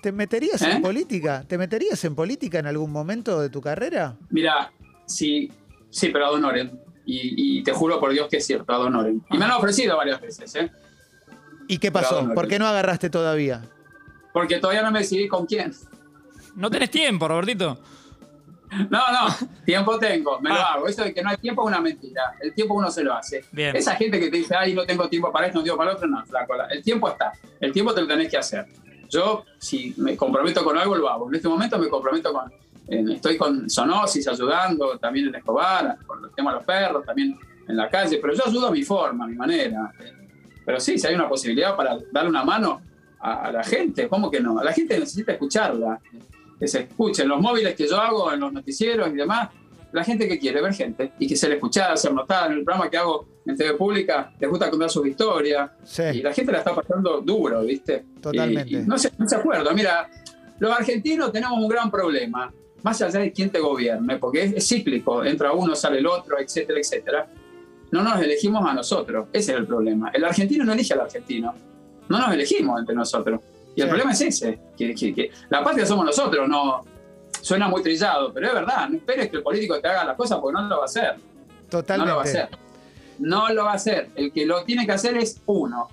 ¿te 0.00 0.10
meterías 0.10 0.60
en 0.62 0.78
¿Eh? 0.78 0.80
política? 0.80 1.44
¿Te 1.46 1.56
meterías 1.56 2.04
en 2.04 2.16
política 2.16 2.58
en 2.58 2.66
algún 2.66 2.90
momento 2.90 3.40
de 3.40 3.50
tu 3.50 3.60
carrera? 3.60 4.16
Mira, 4.30 4.72
sí, 5.06 5.48
sí, 5.90 6.08
pero 6.08 6.26
ad 6.26 6.32
honorem. 6.32 6.72
Y, 7.06 7.62
te 7.62 7.70
juro 7.70 8.00
por 8.00 8.10
Dios 8.10 8.26
que 8.28 8.38
es 8.38 8.46
cierto, 8.46 8.72
ad 8.72 8.80
honorem. 8.80 9.20
Y 9.30 9.38
me 9.38 9.44
han 9.44 9.52
ofrecido 9.52 9.96
varias 9.96 10.20
veces, 10.20 10.52
¿eh? 10.56 10.68
¿Y 11.68 11.78
qué 11.78 11.92
pasó? 11.92 12.34
¿Por 12.34 12.48
qué 12.48 12.58
no 12.58 12.66
agarraste 12.66 13.10
todavía? 13.10 13.62
Porque 14.32 14.58
todavía 14.58 14.82
no 14.82 14.90
me 14.90 14.98
decidí 14.98 15.28
con 15.28 15.46
quién. 15.46 15.72
No 16.56 16.68
tenés 16.68 16.90
tiempo, 16.90 17.28
Robertito. 17.28 17.78
No, 18.88 19.00
no, 19.12 19.48
tiempo 19.64 19.98
tengo, 19.98 20.40
me 20.40 20.50
lo 20.50 20.56
ah. 20.56 20.74
hago. 20.74 20.88
Eso 20.88 21.04
de 21.04 21.12
que 21.12 21.22
no 21.22 21.30
hay 21.30 21.36
tiempo 21.36 21.62
es 21.62 21.68
una 21.68 21.80
mentira. 21.80 22.34
El 22.40 22.54
tiempo 22.54 22.74
uno 22.74 22.90
se 22.90 23.04
lo 23.04 23.14
hace. 23.14 23.44
Esa 23.54 23.94
gente 23.96 24.18
que 24.18 24.30
te 24.30 24.38
dice, 24.38 24.54
ay, 24.56 24.74
no 24.74 24.84
tengo 24.84 25.08
tiempo 25.08 25.30
para 25.30 25.46
esto, 25.46 25.58
no 25.58 25.64
tengo 25.64 25.76
para 25.76 25.92
otro, 25.92 26.08
no, 26.08 26.24
flaco. 26.24 26.54
El 26.70 26.82
tiempo 26.82 27.08
está. 27.08 27.32
El 27.60 27.72
tiempo 27.72 27.92
te 27.94 28.00
lo 28.00 28.06
tenés 28.06 28.30
que 28.30 28.38
hacer. 28.38 28.66
Yo, 29.10 29.44
si 29.58 29.94
me 29.98 30.16
comprometo 30.16 30.64
con 30.64 30.76
algo, 30.78 30.96
lo 30.96 31.08
hago. 31.08 31.28
En 31.28 31.34
este 31.34 31.48
momento 31.48 31.78
me 31.78 31.88
comprometo 31.88 32.32
con. 32.32 32.50
estoy 32.88 33.36
con 33.36 33.68
Sonosis 33.68 34.26
ayudando, 34.26 34.98
también 34.98 35.28
en 35.28 35.34
Escobar, 35.34 35.98
con 36.06 36.24
el 36.24 36.30
tema 36.34 36.52
de 36.52 36.56
los 36.56 36.64
perros, 36.64 37.04
también 37.04 37.38
en 37.68 37.76
la 37.76 37.88
calle, 37.88 38.18
pero 38.20 38.34
yo 38.34 38.42
ayudo 38.46 38.68
a 38.68 38.70
mi 38.70 38.82
forma, 38.82 39.24
a 39.24 39.28
mi 39.28 39.36
manera. 39.36 39.92
Pero 40.64 40.80
sí, 40.80 40.98
si 40.98 41.06
hay 41.06 41.14
una 41.14 41.28
posibilidad 41.28 41.76
para 41.76 41.98
darle 42.10 42.30
una 42.30 42.44
mano 42.44 42.80
a, 43.20 43.46
a 43.46 43.52
la 43.52 43.64
gente, 43.64 44.08
¿cómo 44.08 44.30
que 44.30 44.40
no? 44.40 44.58
A 44.58 44.64
la 44.64 44.72
gente 44.72 44.98
necesita 44.98 45.32
escucharla 45.32 46.00
que 46.62 46.68
se 46.68 46.78
escuchen 46.82 47.26
los 47.26 47.40
móviles 47.40 47.74
que 47.74 47.88
yo 47.88 48.00
hago 48.00 48.32
en 48.32 48.38
los 48.38 48.52
noticieros 48.52 49.08
y 49.08 49.14
demás, 49.14 49.48
la 49.90 50.04
gente 50.04 50.28
que 50.28 50.38
quiere 50.38 50.62
ver 50.62 50.72
gente 50.72 51.10
y 51.18 51.26
que 51.26 51.34
se 51.34 51.48
le 51.48 51.56
escuchada, 51.56 51.96
ser 51.96 52.14
notada 52.14 52.46
en 52.46 52.52
el 52.52 52.64
programa 52.64 52.88
que 52.88 52.98
hago 52.98 53.26
en 53.44 53.56
TV 53.56 53.74
Pública, 53.74 54.32
les 54.38 54.48
gusta 54.48 54.70
contar 54.70 54.88
sus 54.88 55.04
historias 55.04 55.72
y 56.14 56.22
la 56.22 56.32
gente 56.32 56.52
la 56.52 56.58
está 56.58 56.72
pasando 56.72 57.20
duro, 57.20 57.62
¿viste? 57.62 58.04
Totalmente. 58.20 58.84
no, 58.86 58.96
se, 58.96 59.10
no 59.18 59.28
se 59.28 59.34
acuerda, 59.34 59.74
mira, 59.74 60.08
los 60.60 60.70
argentinos 60.70 61.32
tenemos 61.32 61.58
un 61.58 61.68
gran 61.68 61.90
problema, 61.90 62.54
más 62.84 63.02
allá 63.02 63.18
de 63.18 63.32
quién 63.32 63.50
te 63.50 63.58
gobierne, 63.58 64.18
porque 64.18 64.44
es, 64.44 64.68
cíclico, 64.68 65.24
entra 65.24 65.50
uno, 65.50 65.74
sale 65.74 65.98
el 65.98 66.06
otro, 66.06 66.38
etcétera, 66.38 66.78
etcétera. 66.78 67.28
No 67.90 68.04
nos 68.04 68.22
elegimos 68.22 68.64
a 68.64 68.72
nosotros, 68.72 69.26
ese 69.32 69.50
es 69.50 69.58
el 69.58 69.66
problema. 69.66 70.10
El 70.14 70.24
argentino 70.24 70.64
no 70.64 70.74
elige 70.74 70.94
al 70.94 71.00
argentino, 71.00 71.56
no 72.08 72.18
nos 72.20 72.32
elegimos 72.32 72.78
entre 72.78 72.94
nosotros. 72.94 73.40
Y 73.74 73.80
el 73.80 73.88
problema 73.88 74.12
es 74.12 74.20
ese, 74.20 74.60
que, 74.76 75.30
la 75.48 75.64
patria 75.64 75.86
somos 75.86 76.04
nosotros, 76.04 76.48
no 76.48 76.84
suena 77.40 77.68
muy 77.68 77.82
trillado, 77.82 78.32
pero 78.32 78.48
es 78.48 78.54
verdad, 78.54 78.88
no 78.88 78.96
esperes 78.96 79.30
que 79.30 79.36
el 79.36 79.42
político 79.42 79.80
te 79.80 79.88
haga 79.88 80.04
las 80.04 80.16
cosas 80.16 80.38
porque 80.40 80.60
no 80.60 80.68
lo 80.68 80.76
va 80.76 80.82
a 80.82 80.84
hacer. 80.84 81.16
Totalmente. 81.70 82.06
No 82.06 82.12
lo 82.12 82.16
va 82.16 82.22
a 82.22 82.24
hacer. 82.24 82.48
No 83.18 83.52
lo 83.52 83.64
va 83.64 83.72
a 83.72 83.74
hacer. 83.74 84.10
El 84.14 84.32
que 84.32 84.44
lo 84.44 84.64
tiene 84.64 84.84
que 84.84 84.92
hacer 84.92 85.16
es 85.16 85.40
uno. 85.46 85.88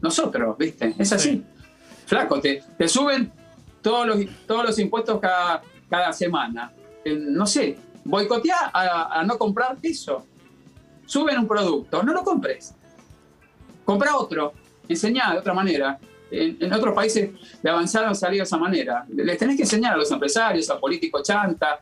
Nosotros, 0.00 0.58
¿viste? 0.58 0.94
Es 0.98 1.12
así. 1.12 1.44
Flaco, 2.06 2.40
te, 2.40 2.62
te, 2.76 2.88
suben 2.88 3.32
todos 3.80 4.06
los, 4.06 4.18
todos 4.46 4.64
los 4.64 4.78
impuestos 4.80 5.20
cada, 5.20 5.62
cada 5.88 6.12
semana. 6.12 6.72
no 7.06 7.46
sé, 7.46 7.78
boicotea 8.04 8.70
a, 8.72 9.20
a 9.20 9.24
no 9.24 9.38
comprar 9.38 9.78
eso. 9.82 10.26
Suben 11.06 11.38
un 11.38 11.46
producto, 11.46 12.02
no 12.02 12.12
lo 12.12 12.24
compres. 12.24 12.74
Compra 13.84 14.16
otro, 14.16 14.52
enseñá 14.88 15.32
de 15.32 15.38
otra 15.38 15.54
manera 15.54 15.98
en, 16.32 16.72
otros 16.72 16.94
países 16.94 17.30
de 17.62 17.70
avanzaron 17.70 18.14
salir 18.14 18.38
de 18.38 18.44
esa 18.44 18.56
manera. 18.56 19.04
Les 19.14 19.38
tenés 19.38 19.56
que 19.56 19.62
enseñar 19.62 19.94
a 19.94 19.96
los 19.96 20.10
empresarios, 20.10 20.68
a 20.70 20.78
políticos 20.78 21.22
chanta, 21.22 21.78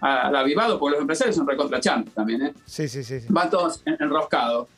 al 0.00 0.36
avivado, 0.36 0.78
porque 0.78 0.92
los 0.92 1.00
empresarios 1.00 1.36
son 1.36 1.46
recontra 1.46 1.80
chanta 1.80 2.10
también, 2.10 2.42
¿eh? 2.42 2.54
Sí, 2.66 2.86
sí, 2.88 3.02
sí. 3.02 3.20
Van 3.28 3.48
todos 3.48 3.82
enroscados. 3.86 4.68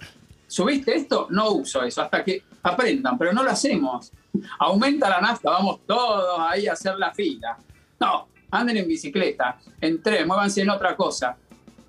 ¿Subiste 0.46 0.94
esto? 0.94 1.26
No 1.30 1.50
uso 1.50 1.82
eso, 1.82 2.02
hasta 2.02 2.22
que 2.22 2.44
aprendan, 2.62 3.18
pero 3.18 3.32
no 3.32 3.42
lo 3.42 3.50
hacemos. 3.50 4.12
Aumenta 4.60 5.08
la 5.08 5.20
nafta, 5.20 5.50
vamos 5.50 5.80
todos 5.86 6.38
ahí 6.38 6.68
a 6.68 6.74
hacer 6.74 6.96
la 6.96 7.12
fila. 7.12 7.58
No, 7.98 8.28
anden 8.50 8.76
en 8.76 8.86
bicicleta, 8.86 9.58
entren, 9.80 10.26
muévanse 10.28 10.62
en 10.62 10.70
otra 10.70 10.94
cosa. 10.94 11.36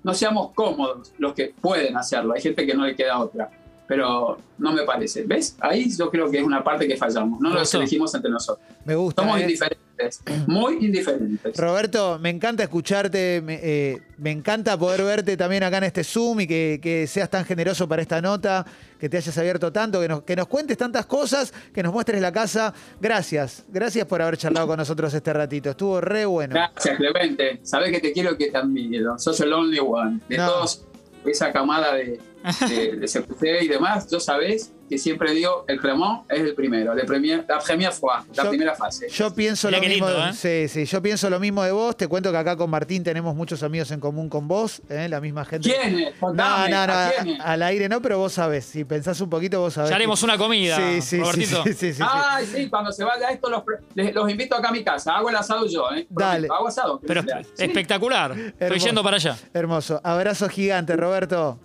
No 0.02 0.12
seamos 0.14 0.52
cómodos 0.54 1.12
los 1.18 1.34
que 1.34 1.54
pueden 1.60 1.96
hacerlo, 1.96 2.34
hay 2.34 2.40
gente 2.40 2.66
que 2.66 2.74
no 2.74 2.84
le 2.84 2.96
queda 2.96 3.18
otra 3.18 3.48
pero 3.88 4.38
no 4.58 4.72
me 4.72 4.82
parece. 4.82 5.24
¿Ves? 5.24 5.56
Ahí 5.60 5.90
yo 5.96 6.10
creo 6.10 6.30
que 6.30 6.38
es 6.38 6.44
una 6.44 6.62
parte 6.62 6.86
que 6.86 6.96
fallamos. 6.96 7.40
No 7.40 7.50
nos 7.50 7.72
elegimos 7.74 8.14
entre 8.14 8.30
nosotros. 8.30 8.64
Me 8.84 8.94
gusta. 8.94 9.22
Somos 9.22 9.38
¿eh? 9.38 9.42
indiferentes. 9.44 10.22
muy 10.46 10.74
indiferentes. 10.84 11.56
Roberto, 11.56 12.18
me 12.20 12.28
encanta 12.28 12.62
escucharte, 12.62 13.40
me, 13.42 13.58
eh, 13.62 14.02
me 14.18 14.30
encanta 14.30 14.76
poder 14.78 15.02
verte 15.02 15.38
también 15.38 15.62
acá 15.62 15.78
en 15.78 15.84
este 15.84 16.04
Zoom 16.04 16.40
y 16.40 16.46
que, 16.46 16.78
que 16.82 17.06
seas 17.06 17.30
tan 17.30 17.46
generoso 17.46 17.88
para 17.88 18.02
esta 18.02 18.20
nota, 18.20 18.66
que 19.00 19.08
te 19.08 19.16
hayas 19.16 19.36
abierto 19.38 19.72
tanto, 19.72 20.00
que 20.02 20.08
nos, 20.08 20.22
que 20.22 20.36
nos 20.36 20.48
cuentes 20.48 20.76
tantas 20.76 21.06
cosas, 21.06 21.54
que 21.72 21.82
nos 21.82 21.90
muestres 21.92 22.20
la 22.20 22.30
casa. 22.30 22.74
Gracias, 23.00 23.64
gracias 23.68 24.06
por 24.06 24.20
haber 24.20 24.36
charlado 24.36 24.66
con 24.66 24.76
nosotros 24.76 25.14
este 25.14 25.32
ratito. 25.32 25.70
Estuvo 25.70 25.98
re 26.00 26.26
bueno. 26.26 26.54
Gracias, 26.54 26.94
Clemente. 26.98 27.60
Sabés 27.62 27.90
que 27.90 28.00
te 28.00 28.12
quiero 28.12 28.34
y 28.34 28.36
que 28.36 28.50
te 28.50 28.58
admiro. 28.58 29.18
Sos 29.18 29.40
el 29.40 29.50
only 29.50 29.78
one. 29.80 30.20
De 30.28 30.36
No. 30.36 30.46
todos, 30.46 30.84
esa 31.24 31.52
camada 31.52 31.94
de, 31.94 32.20
de, 32.68 32.96
de 32.96 33.06
CQC 33.06 33.62
y 33.62 33.68
demás, 33.68 34.08
yo 34.10 34.20
sabés 34.20 34.72
que 34.88 34.96
siempre 34.96 35.32
digo, 35.32 35.66
el 35.68 35.78
Clermont 35.80 36.24
es 36.32 36.40
el 36.40 36.54
primero, 36.54 36.94
la 36.94 37.04
premier, 37.04 37.44
la 37.46 37.58
première 37.58 37.92
fois, 37.92 38.24
la 38.34 38.44
Yo- 38.44 38.48
primera 38.48 38.74
fase. 38.74 39.06
Yo 39.10 39.34
pienso 39.34 39.70
lo 39.70 39.78
mismo. 39.80 40.08
lindo, 40.08 40.26
¿eh? 40.28 40.32
Sí, 40.32 40.66
sí, 40.68 40.86
yo 40.86 41.02
pienso 41.02 41.28
lo 41.28 41.38
mismo 41.38 41.62
de 41.62 41.72
vos. 41.72 41.94
Te 41.94 42.08
cuento 42.08 42.30
que 42.32 42.38
acá 42.38 42.56
con 42.56 42.70
Martín 42.70 43.04
tenemos 43.04 43.34
muchos 43.36 43.62
amigos 43.62 43.90
en 43.90 44.00
común 44.00 44.30
con 44.30 44.48
vos, 44.48 44.80
¿eh? 44.88 45.06
la 45.10 45.20
misma 45.20 45.44
gente. 45.44 45.68
¿Quiénes? 45.70 46.14
No, 46.14 46.20
Contame, 46.28 46.70
no, 46.70 46.86
no, 46.86 46.92
¿a 46.94 47.08
a- 47.08 47.10
quiénes? 47.12 47.40
al 47.44 47.62
aire 47.64 47.88
no, 47.90 48.00
pero 48.00 48.16
vos 48.16 48.32
sabés. 48.32 48.64
Si 48.64 48.82
pensás 48.84 49.20
un 49.20 49.28
poquito, 49.28 49.60
vos 49.60 49.74
sabés. 49.74 49.90
Ya 49.90 49.96
que- 49.96 50.02
haremos 50.02 50.22
una 50.22 50.38
comida, 50.38 50.76
Sí, 50.76 51.02
sí, 51.02 51.02
sí, 51.02 51.20
Robertito. 51.20 51.62
sí, 51.64 51.72
sí, 51.74 51.78
sí, 51.78 51.92
sí. 51.94 52.02
Ay, 52.10 52.46
sí, 52.46 52.70
cuando 52.70 52.90
se 52.90 53.04
vaya 53.04 53.28
esto, 53.28 53.50
los, 53.50 53.62
les- 53.94 54.14
los 54.14 54.30
invito 54.30 54.56
acá 54.56 54.68
a 54.70 54.72
mi 54.72 54.82
casa. 54.82 55.14
Hago 55.18 55.28
el 55.28 55.36
asado 55.36 55.66
yo, 55.66 55.84
¿eh? 55.94 56.06
Dale. 56.08 56.48
Hago 56.50 56.66
asado. 56.68 56.98
Pero 57.06 57.22
espectacular. 57.58 58.30
Estoy 58.32 58.54
Hermoso. 58.68 58.86
yendo 58.86 59.02
para 59.02 59.16
allá. 59.16 59.36
Hermoso. 59.52 60.00
Abrazo 60.02 60.48
gigante, 60.48 60.96
Roberto. 60.96 61.58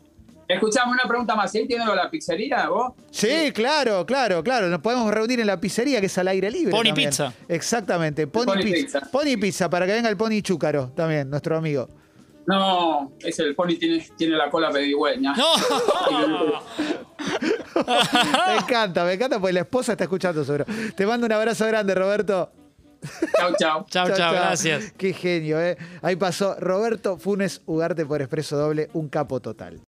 Escuchame 0.54 0.92
una 0.92 1.04
pregunta 1.08 1.36
más. 1.36 1.52
¿Sí 1.52 1.66
tiene 1.68 1.86
lo 1.86 1.92
de 1.92 1.98
la 1.98 2.10
pizzería 2.10 2.68
vos? 2.70 2.94
Sí, 3.12 3.52
claro, 3.54 4.06
claro, 4.06 4.44
claro. 4.44 4.68
Nos 4.68 4.80
podemos 4.80 5.14
reunir 5.14 5.40
en 5.40 5.48
la 5.48 5.60
pizzería 5.60 6.00
que 6.00 6.08
es 6.08 6.18
al 6.18 6.28
aire 6.28 6.50
libre. 6.52 6.72
Pony 6.72 6.86
también. 6.86 7.10
Pizza. 7.10 7.34
Exactamente, 7.48 8.28
Pony, 8.28 8.46
Pony 8.46 8.62
Pizza. 8.64 9.00
Pizza. 9.00 9.12
Pony 9.12 9.38
Pizza, 9.40 9.70
para 9.70 9.86
que 9.86 9.94
venga 9.94 10.10
el 10.10 10.18
Pony 10.18 10.42
Chúcaro 10.42 10.90
también, 10.96 11.30
nuestro 11.30 11.58
amigo. 11.58 11.88
No, 12.46 13.14
es 13.20 13.40
el 13.40 13.56
pony 13.56 13.76
tiene, 13.80 14.06
tiene 14.18 14.36
la 14.36 14.50
cola 14.50 14.70
pedigüeña. 14.70 15.34
¡No! 15.36 15.46
Me 18.48 18.56
encanta, 18.58 19.06
me 19.06 19.14
encanta 19.14 19.40
porque 19.40 19.54
la 19.54 19.62
esposa 19.62 19.94
está 19.94 20.04
escuchando 20.04 20.44
seguro. 20.44 20.66
Te 20.96 21.06
mando 21.06 21.26
un 21.26 21.32
abrazo 21.32 21.66
grande, 21.66 21.96
Roberto. 21.96 22.52
Chau, 23.38 23.54
chau. 23.58 23.86
Chao, 23.90 24.08
chao, 24.16 24.34
gracias. 24.34 24.94
Qué 24.98 25.14
genio, 25.14 25.60
¿eh? 25.62 25.78
Ahí 26.02 26.16
pasó 26.16 26.56
Roberto 26.60 27.18
Funes 27.18 27.62
Ugarte 27.66 28.06
por 28.06 28.22
Expreso 28.22 28.58
Doble, 28.58 28.90
un 28.94 29.10
capo 29.10 29.40
total. 29.40 29.82